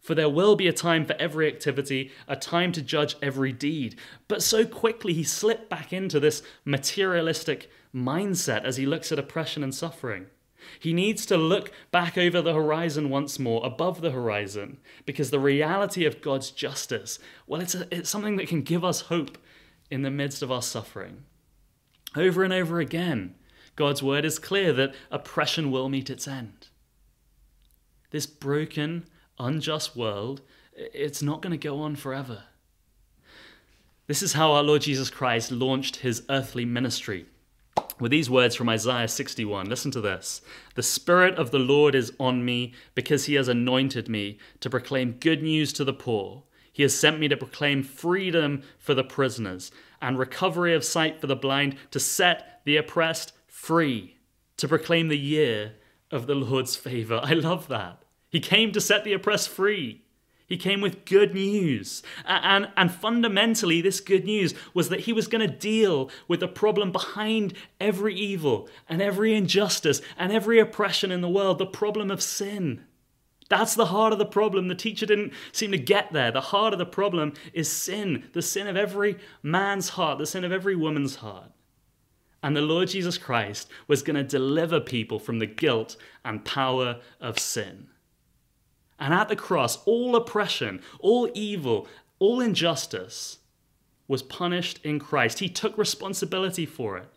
for 0.01 0.15
there 0.15 0.31
will 0.31 0.57
be 0.57 0.67
a 0.67 0.73
time 0.73 1.05
for 1.05 1.15
every 1.19 1.47
activity, 1.47 2.11
a 2.27 2.35
time 2.35 2.73
to 2.73 2.81
judge 2.81 3.17
every 3.21 3.53
deed. 3.53 3.99
But 4.29 4.43
so 4.43 4.65
quickly 4.65 5.13
he 5.13 5.23
slipped 5.23 5.69
back 5.69 5.93
into 5.93 6.19
this 6.19 6.43
materialistic 6.65 7.71
mindset 7.95 8.65
as 8.65 8.79
he 8.79 8.87
looks 8.87 9.13
at 9.13 9.19
oppression 9.19 9.63
and 9.63 9.75
suffering. 9.75 10.27
He 10.79 10.93
needs 10.93 11.27
to 11.27 11.37
look 11.37 11.73
back 11.91 12.17
over 12.17 12.41
the 12.41 12.55
horizon 12.55 13.11
once 13.11 13.39
more, 13.39 13.65
above 13.65 14.01
the 14.01 14.11
horizon, 14.11 14.79
because 15.05 15.31
the 15.31 15.41
reality 15.41 16.05
of 16.05 16.23
God's 16.23 16.51
justice, 16.51 17.19
well, 17.47 17.61
it's, 17.61 17.75
a, 17.75 17.87
it's 17.95 18.11
something 18.11 18.37
that 18.37 18.49
can 18.49 18.63
give 18.63 18.85
us 18.85 19.03
hope 19.03 19.39
in 19.91 20.03
the 20.03 20.11
midst 20.11 20.43
of 20.43 20.53
our 20.53 20.63
suffering. 20.63 21.25
Over 22.17 22.45
and 22.45 22.53
over 22.53 22.81
again, 22.81 23.35
God's 23.77 24.03
word 24.03 24.25
is 24.25 24.39
clear 24.39 24.73
that 24.75 24.95
oppression 25.11 25.71
will 25.71 25.89
meet 25.89 26.11
its 26.11 26.29
end. 26.29 26.69
This 28.11 28.27
broken, 28.27 29.07
unjust 29.39 29.97
world, 29.97 30.43
it's 30.75 31.23
not 31.23 31.43
going 31.43 31.53
to 31.53 31.69
go 31.69 31.81
on 31.81 31.97
forever. 31.97 32.45
This 34.07 34.23
is 34.23 34.33
how 34.33 34.53
our 34.53 34.63
Lord 34.63 34.83
Jesus 34.83 35.09
Christ 35.09 35.53
launched 35.53 35.97
his 35.97 36.25
earthly 36.29 36.65
ministry. 36.65 37.27
With 38.01 38.11
these 38.11 38.31
words 38.31 38.57
from 38.57 38.71
Isaiah 38.71 39.09
61, 39.09 39.69
listen 39.69 39.91
to 39.91 40.01
this. 40.01 40.41
The 40.75 40.83
Spirit 40.83 41.35
of 41.35 41.51
the 41.51 41.59
Lord 41.59 41.95
is 41.95 42.13
on 42.19 42.45
me 42.45 42.73
because 42.95 43.27
he 43.27 43.35
has 43.35 43.47
anointed 43.47 44.09
me 44.09 44.39
to 44.61 44.71
proclaim 44.71 45.19
good 45.21 45.43
news 45.43 45.73
to 45.75 45.85
the 45.85 45.93
poor. 45.93 46.45
He 46.73 46.83
has 46.83 46.95
sent 46.95 47.21
me 47.21 47.29
to 47.29 47.37
proclaim 47.37 47.83
freedom 47.83 48.63
for 48.79 48.95
the 48.95 49.05
prisoners 49.05 49.71
and 50.01 50.19
recovery 50.19 50.75
of 50.75 50.83
sight 50.83 51.21
for 51.21 51.27
the 51.27 51.37
blind, 51.37 51.77
to 51.91 52.01
set 52.01 52.63
the 52.65 52.79
oppressed 52.79 53.35
free, 53.47 54.17
to 54.57 54.67
proclaim 54.67 55.09
the 55.09 55.19
year 55.19 55.75
of 56.11 56.27
the 56.27 56.35
Lord's 56.35 56.77
favor. 56.77 57.21
I 57.23 57.35
love 57.35 57.69
that. 57.69 58.03
He 58.31 58.41
came 58.41 58.73
to 58.73 58.81
set 58.81 59.05
the 59.05 59.13
oppressed 59.13 59.51
free. 59.51 60.05
He 60.51 60.57
came 60.57 60.81
with 60.81 61.05
good 61.05 61.33
news. 61.33 62.03
And, 62.27 62.71
and 62.77 62.91
fundamentally, 62.91 63.81
this 63.81 64.01
good 64.01 64.25
news 64.25 64.53
was 64.75 64.89
that 64.89 65.01
he 65.01 65.13
was 65.13 65.29
going 65.29 65.49
to 65.49 65.57
deal 65.57 66.11
with 66.27 66.41
the 66.41 66.49
problem 66.49 66.91
behind 66.91 67.55
every 67.81 68.17
evil 68.17 68.69
and 68.89 69.01
every 69.01 69.33
injustice 69.33 70.03
and 70.19 70.33
every 70.33 70.59
oppression 70.59 71.13
in 71.13 71.21
the 71.21 71.29
world 71.29 71.59
the 71.59 71.67
problem 71.67 72.11
of 72.11 72.21
sin. 72.21 72.85
That's 73.49 73.77
the 73.77 73.87
heart 73.87 74.13
of 74.13 74.19
the 74.19 74.27
problem. 74.27 74.67
The 74.67 74.75
teacher 74.75 75.07
didn't 75.07 75.35
seem 75.53 75.71
to 75.71 75.79
get 75.79 76.13
there. 76.13 76.33
The 76.33 76.41
heart 76.41 76.73
of 76.73 76.81
the 76.81 76.87
problem 76.87 77.35
is 77.53 77.71
sin, 77.71 78.25
the 78.33 78.43
sin 78.43 78.67
of 78.67 78.77
every 78.77 79.19
man's 79.45 79.91
heart, 79.91 80.19
the 80.19 80.27
sin 80.27 80.43
of 80.43 80.51
every 80.51 80.75
woman's 80.75 81.17
heart. 81.17 81.53
And 82.43 82.57
the 82.57 82.61
Lord 82.61 82.89
Jesus 82.89 83.19
Christ 83.19 83.69
was 83.87 84.03
going 84.03 84.17
to 84.17 84.25
deliver 84.25 84.81
people 84.81 85.21
from 85.21 85.39
the 85.39 85.47
guilt 85.47 85.97
and 86.25 86.45
power 86.45 86.99
of 87.21 87.39
sin. 87.39 87.87
And 89.01 89.15
at 89.15 89.29
the 89.29 89.37
cross, 89.37 89.83
all 89.87 90.15
oppression, 90.15 90.83
all 91.01 91.31
evil, 91.33 91.89
all 92.19 92.41
injustice 92.41 93.39
was 94.07 94.23
punished 94.23 94.79
in 94.85 94.99
Christ. 94.99 95.39
He 95.39 95.49
took 95.49 95.79
responsibility 95.79 96.67
for 96.67 96.99
it. 96.99 97.09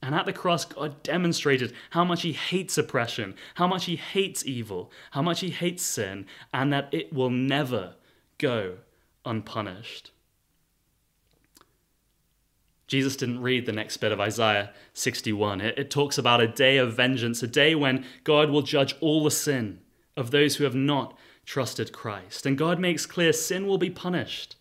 And 0.00 0.14
at 0.14 0.24
the 0.24 0.32
cross, 0.32 0.64
God 0.64 1.02
demonstrated 1.02 1.74
how 1.90 2.04
much 2.04 2.22
He 2.22 2.32
hates 2.32 2.78
oppression, 2.78 3.34
how 3.56 3.66
much 3.66 3.84
He 3.86 3.96
hates 3.96 4.46
evil, 4.46 4.92
how 5.10 5.22
much 5.22 5.40
He 5.40 5.50
hates 5.50 5.82
sin, 5.82 6.26
and 6.54 6.72
that 6.72 6.88
it 6.92 7.12
will 7.12 7.30
never 7.30 7.94
go 8.38 8.76
unpunished. 9.26 10.12
Jesus 12.86 13.14
didn't 13.14 13.42
read 13.42 13.66
the 13.66 13.72
next 13.72 13.98
bit 13.98 14.10
of 14.10 14.20
Isaiah 14.20 14.72
61. 14.94 15.60
It, 15.60 15.78
it, 15.78 15.90
talks 15.90 16.18
about 16.18 16.40
a 16.40 16.48
day 16.48 16.78
of 16.78 16.96
vengeance, 16.96 17.42
a 17.42 17.46
day 17.46 17.74
when 17.74 18.04
God 18.24 18.50
will 18.50 18.62
judge 18.62 18.96
all 19.00 19.22
the 19.22 19.30
sin 19.30 19.80
of 20.16 20.30
those 20.30 20.56
who 20.56 20.64
have 20.64 20.74
not 20.74 21.16
trusted 21.44 21.92
Christ. 21.92 22.46
And 22.46 22.58
God 22.58 22.78
makes 22.78 23.06
clear 23.06 23.32
sin 23.32 23.66
will 23.66 23.78
be 23.78 23.90
punished. 23.90 24.56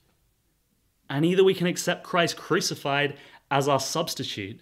And 1.09 1.25
either 1.25 1.43
we 1.43 1.53
can 1.53 1.67
accept 1.67 2.03
Christ 2.03 2.37
crucified 2.37 3.17
as 3.51 3.67
our 3.67 3.79
substitute, 3.79 4.61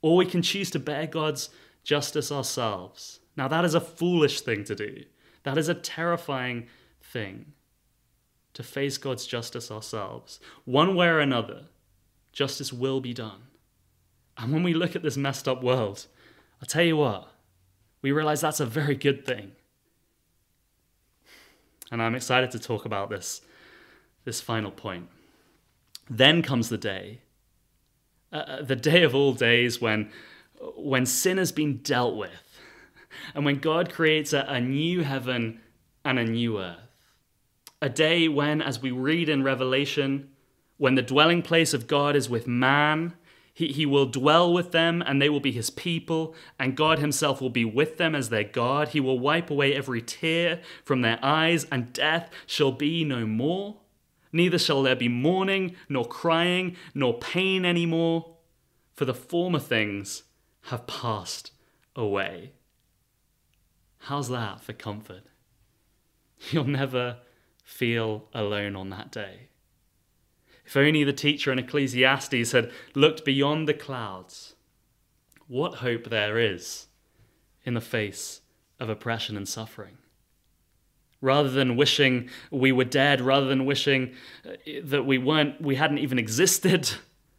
or 0.00 0.16
we 0.16 0.26
can 0.26 0.42
choose 0.42 0.70
to 0.70 0.78
bear 0.78 1.06
God's 1.06 1.50
justice 1.84 2.32
ourselves. 2.32 3.20
Now, 3.36 3.48
that 3.48 3.64
is 3.64 3.74
a 3.74 3.80
foolish 3.80 4.40
thing 4.40 4.64
to 4.64 4.74
do. 4.74 5.04
That 5.42 5.58
is 5.58 5.68
a 5.68 5.74
terrifying 5.74 6.66
thing 7.02 7.52
to 8.54 8.62
face 8.62 8.96
God's 8.96 9.26
justice 9.26 9.70
ourselves. 9.70 10.40
One 10.64 10.96
way 10.96 11.08
or 11.08 11.20
another, 11.20 11.64
justice 12.32 12.72
will 12.72 13.00
be 13.00 13.12
done. 13.12 13.42
And 14.38 14.52
when 14.52 14.62
we 14.62 14.74
look 14.74 14.96
at 14.96 15.02
this 15.02 15.16
messed 15.16 15.46
up 15.46 15.62
world, 15.62 16.06
I'll 16.60 16.66
tell 16.66 16.82
you 16.82 16.96
what, 16.96 17.28
we 18.00 18.12
realize 18.12 18.40
that's 18.40 18.60
a 18.60 18.66
very 18.66 18.94
good 18.94 19.26
thing. 19.26 19.52
And 21.90 22.02
I'm 22.02 22.14
excited 22.14 22.50
to 22.52 22.58
talk 22.58 22.84
about 22.84 23.10
this, 23.10 23.42
this 24.24 24.40
final 24.40 24.70
point. 24.70 25.08
Then 26.08 26.42
comes 26.42 26.68
the 26.68 26.78
day, 26.78 27.20
uh, 28.32 28.36
uh 28.36 28.62
the 28.62 28.76
day 28.76 29.02
of 29.02 29.14
all 29.14 29.32
days 29.32 29.80
when, 29.80 30.10
when 30.76 31.06
sin 31.06 31.38
has 31.38 31.52
been 31.52 31.78
dealt 31.78 32.16
with, 32.16 32.60
and 33.34 33.44
when 33.44 33.58
God 33.58 33.92
creates 33.92 34.32
a, 34.32 34.44
a 34.48 34.60
new 34.60 35.02
heaven 35.02 35.60
and 36.04 36.18
a 36.18 36.24
new 36.24 36.60
earth. 36.60 36.78
A 37.82 37.88
day 37.88 38.28
when, 38.28 38.62
as 38.62 38.80
we 38.80 38.90
read 38.90 39.28
in 39.28 39.42
Revelation, 39.42 40.30
when 40.78 40.94
the 40.94 41.02
dwelling 41.02 41.42
place 41.42 41.74
of 41.74 41.86
God 41.86 42.16
is 42.16 42.28
with 42.28 42.46
man, 42.46 43.14
he, 43.56 43.68
he 43.68 43.86
will 43.86 44.04
dwell 44.04 44.52
with 44.52 44.72
them 44.72 45.02
and 45.06 45.20
they 45.20 45.30
will 45.30 45.40
be 45.40 45.50
his 45.50 45.70
people, 45.70 46.34
and 46.58 46.76
God 46.76 46.98
himself 46.98 47.40
will 47.40 47.48
be 47.48 47.64
with 47.64 47.96
them 47.96 48.14
as 48.14 48.28
their 48.28 48.44
God. 48.44 48.88
He 48.88 49.00
will 49.00 49.18
wipe 49.18 49.48
away 49.48 49.74
every 49.74 50.02
tear 50.02 50.60
from 50.84 51.00
their 51.00 51.18
eyes, 51.22 51.64
and 51.72 51.90
death 51.90 52.28
shall 52.44 52.70
be 52.70 53.02
no 53.02 53.24
more. 53.24 53.78
Neither 54.30 54.58
shall 54.58 54.82
there 54.82 54.94
be 54.94 55.08
mourning, 55.08 55.74
nor 55.88 56.04
crying, 56.04 56.76
nor 56.94 57.18
pain 57.18 57.64
any 57.64 57.86
more, 57.86 58.36
for 58.94 59.06
the 59.06 59.14
former 59.14 59.58
things 59.58 60.24
have 60.64 60.86
passed 60.86 61.52
away. 61.94 62.52
How's 64.00 64.28
that 64.28 64.60
for 64.60 64.74
comfort? 64.74 65.22
You'll 66.50 66.64
never 66.64 67.20
feel 67.64 68.28
alone 68.34 68.76
on 68.76 68.90
that 68.90 69.10
day. 69.10 69.48
If 70.66 70.76
only 70.76 71.04
the 71.04 71.12
teacher 71.12 71.52
in 71.52 71.60
Ecclesiastes 71.60 72.50
had 72.50 72.72
looked 72.94 73.24
beyond 73.24 73.68
the 73.68 73.74
clouds, 73.74 74.56
what 75.46 75.76
hope 75.76 76.10
there 76.10 76.38
is 76.38 76.88
in 77.64 77.74
the 77.74 77.80
face 77.80 78.40
of 78.80 78.88
oppression 78.88 79.36
and 79.36 79.48
suffering. 79.48 79.98
Rather 81.20 81.48
than 81.48 81.76
wishing 81.76 82.28
we 82.50 82.72
were 82.72 82.84
dead, 82.84 83.20
rather 83.20 83.46
than 83.46 83.64
wishing 83.64 84.12
uh, 84.44 84.52
that 84.82 85.06
we 85.06 85.18
weren't, 85.18 85.60
we 85.60 85.76
hadn't 85.76 85.98
even 85.98 86.18
existed, 86.18 86.90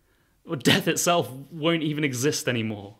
death 0.59 0.87
itself 0.87 1.29
won't 1.51 1.83
even 1.83 2.03
exist 2.05 2.47
anymore. 2.47 2.95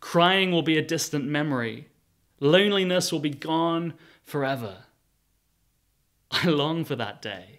Crying 0.00 0.50
will 0.50 0.62
be 0.62 0.76
a 0.76 0.82
distant 0.82 1.24
memory. 1.24 1.88
Loneliness 2.40 3.12
will 3.12 3.20
be 3.20 3.30
gone 3.30 3.94
forever. 4.24 4.84
I 6.30 6.48
long 6.48 6.84
for 6.84 6.96
that 6.96 7.22
day. 7.22 7.57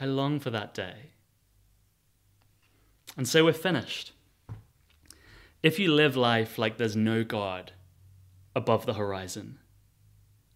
I 0.00 0.06
long 0.06 0.40
for 0.40 0.50
that 0.50 0.72
day. 0.72 1.10
And 3.16 3.28
so 3.28 3.44
we're 3.44 3.52
finished. 3.52 4.12
If 5.62 5.78
you 5.78 5.92
live 5.92 6.16
life 6.16 6.56
like 6.56 6.78
there's 6.78 6.96
no 6.96 7.22
God 7.22 7.72
above 8.56 8.86
the 8.86 8.94
horizon, 8.94 9.58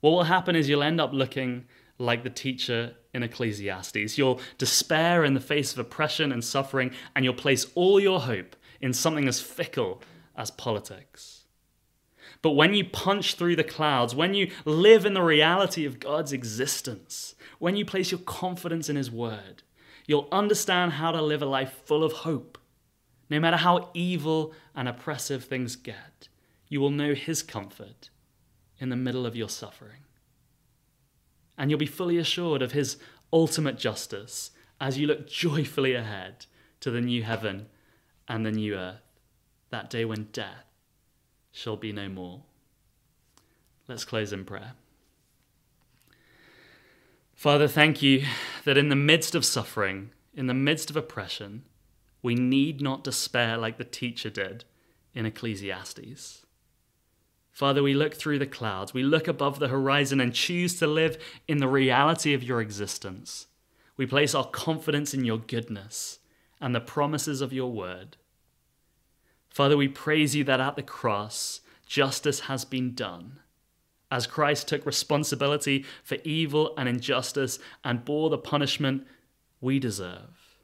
what 0.00 0.10
will 0.10 0.24
happen 0.24 0.56
is 0.56 0.68
you'll 0.68 0.82
end 0.82 1.00
up 1.00 1.12
looking 1.12 1.66
like 1.98 2.24
the 2.24 2.30
teacher 2.30 2.94
in 3.12 3.22
Ecclesiastes. 3.22 4.16
You'll 4.16 4.40
despair 4.58 5.24
in 5.24 5.34
the 5.34 5.40
face 5.40 5.72
of 5.72 5.78
oppression 5.78 6.32
and 6.32 6.42
suffering, 6.42 6.90
and 7.14 7.24
you'll 7.24 7.34
place 7.34 7.66
all 7.74 8.00
your 8.00 8.20
hope 8.20 8.56
in 8.80 8.92
something 8.92 9.28
as 9.28 9.40
fickle 9.40 10.02
as 10.36 10.50
politics. 10.50 11.44
But 12.42 12.52
when 12.52 12.74
you 12.74 12.84
punch 12.84 13.36
through 13.36 13.56
the 13.56 13.64
clouds, 13.64 14.14
when 14.14 14.34
you 14.34 14.50
live 14.64 15.06
in 15.06 15.14
the 15.14 15.22
reality 15.22 15.86
of 15.86 16.00
God's 16.00 16.32
existence, 16.32 17.33
when 17.58 17.76
you 17.76 17.84
place 17.84 18.10
your 18.10 18.20
confidence 18.20 18.88
in 18.88 18.96
His 18.96 19.10
Word, 19.10 19.62
you'll 20.06 20.28
understand 20.32 20.92
how 20.92 21.12
to 21.12 21.22
live 21.22 21.42
a 21.42 21.46
life 21.46 21.82
full 21.84 22.04
of 22.04 22.12
hope. 22.12 22.58
No 23.30 23.40
matter 23.40 23.56
how 23.56 23.90
evil 23.94 24.52
and 24.74 24.88
oppressive 24.88 25.44
things 25.44 25.76
get, 25.76 26.28
you 26.68 26.80
will 26.80 26.90
know 26.90 27.14
His 27.14 27.42
comfort 27.42 28.10
in 28.78 28.88
the 28.88 28.96
middle 28.96 29.26
of 29.26 29.36
your 29.36 29.48
suffering. 29.48 30.00
And 31.56 31.70
you'll 31.70 31.78
be 31.78 31.86
fully 31.86 32.18
assured 32.18 32.62
of 32.62 32.72
His 32.72 32.96
ultimate 33.32 33.78
justice 33.78 34.50
as 34.80 34.98
you 34.98 35.06
look 35.06 35.28
joyfully 35.28 35.94
ahead 35.94 36.46
to 36.80 36.90
the 36.90 37.00
new 37.00 37.22
heaven 37.22 37.66
and 38.28 38.44
the 38.44 38.50
new 38.50 38.74
earth, 38.74 39.00
that 39.70 39.90
day 39.90 40.04
when 40.04 40.28
death 40.32 40.66
shall 41.52 41.76
be 41.76 41.92
no 41.92 42.08
more. 42.08 42.42
Let's 43.88 44.04
close 44.04 44.32
in 44.32 44.44
prayer. 44.44 44.72
Father, 47.44 47.68
thank 47.68 48.00
you 48.00 48.24
that 48.64 48.78
in 48.78 48.88
the 48.88 48.96
midst 48.96 49.34
of 49.34 49.44
suffering, 49.44 50.12
in 50.32 50.46
the 50.46 50.54
midst 50.54 50.88
of 50.88 50.96
oppression, 50.96 51.64
we 52.22 52.34
need 52.34 52.80
not 52.80 53.04
despair 53.04 53.58
like 53.58 53.76
the 53.76 53.84
teacher 53.84 54.30
did 54.30 54.64
in 55.12 55.26
Ecclesiastes. 55.26 56.46
Father, 57.52 57.82
we 57.82 57.92
look 57.92 58.14
through 58.14 58.38
the 58.38 58.46
clouds, 58.46 58.94
we 58.94 59.02
look 59.02 59.28
above 59.28 59.58
the 59.58 59.68
horizon 59.68 60.22
and 60.22 60.32
choose 60.32 60.78
to 60.78 60.86
live 60.86 61.18
in 61.46 61.58
the 61.58 61.68
reality 61.68 62.32
of 62.32 62.42
your 62.42 62.62
existence. 62.62 63.46
We 63.98 64.06
place 64.06 64.34
our 64.34 64.48
confidence 64.48 65.12
in 65.12 65.26
your 65.26 65.36
goodness 65.36 66.20
and 66.62 66.74
the 66.74 66.80
promises 66.80 67.42
of 67.42 67.52
your 67.52 67.70
word. 67.70 68.16
Father, 69.50 69.76
we 69.76 69.88
praise 69.88 70.34
you 70.34 70.44
that 70.44 70.60
at 70.60 70.76
the 70.76 70.82
cross, 70.82 71.60
justice 71.86 72.40
has 72.40 72.64
been 72.64 72.94
done. 72.94 73.40
As 74.14 74.28
Christ 74.28 74.68
took 74.68 74.86
responsibility 74.86 75.84
for 76.04 76.18
evil 76.22 76.72
and 76.78 76.88
injustice 76.88 77.58
and 77.82 78.04
bore 78.04 78.30
the 78.30 78.38
punishment 78.38 79.08
we 79.60 79.80
deserve. 79.80 80.60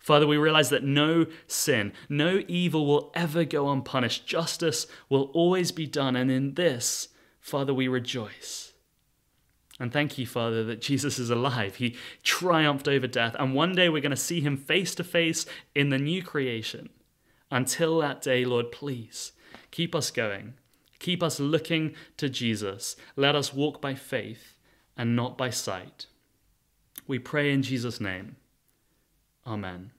Father, 0.00 0.26
we 0.26 0.36
realize 0.36 0.68
that 0.70 0.82
no 0.82 1.26
sin, 1.46 1.92
no 2.08 2.42
evil 2.48 2.84
will 2.84 3.12
ever 3.14 3.44
go 3.44 3.70
unpunished. 3.70 4.26
Justice 4.26 4.88
will 5.08 5.30
always 5.32 5.70
be 5.70 5.86
done. 5.86 6.16
And 6.16 6.28
in 6.28 6.54
this, 6.54 7.10
Father, 7.38 7.72
we 7.72 7.86
rejoice. 7.86 8.72
And 9.78 9.92
thank 9.92 10.18
you, 10.18 10.26
Father, 10.26 10.64
that 10.64 10.80
Jesus 10.80 11.20
is 11.20 11.30
alive. 11.30 11.76
He 11.76 11.94
triumphed 12.24 12.88
over 12.88 13.06
death. 13.06 13.36
And 13.38 13.54
one 13.54 13.76
day 13.76 13.88
we're 13.90 14.02
going 14.02 14.10
to 14.10 14.16
see 14.16 14.40
him 14.40 14.56
face 14.56 14.96
to 14.96 15.04
face 15.04 15.46
in 15.72 15.90
the 15.90 15.98
new 15.98 16.20
creation. 16.20 16.88
Until 17.48 18.00
that 18.00 18.22
day, 18.22 18.44
Lord, 18.44 18.72
please 18.72 19.30
keep 19.70 19.94
us 19.94 20.10
going. 20.10 20.54
Keep 21.02 21.20
us 21.20 21.40
looking 21.40 21.96
to 22.16 22.28
Jesus. 22.28 22.94
Let 23.16 23.34
us 23.34 23.52
walk 23.52 23.82
by 23.82 23.96
faith 23.96 24.56
and 24.96 25.16
not 25.16 25.36
by 25.36 25.50
sight. 25.50 26.06
We 27.08 27.18
pray 27.18 27.52
in 27.52 27.62
Jesus' 27.62 28.00
name. 28.00 28.36
Amen. 29.44 29.90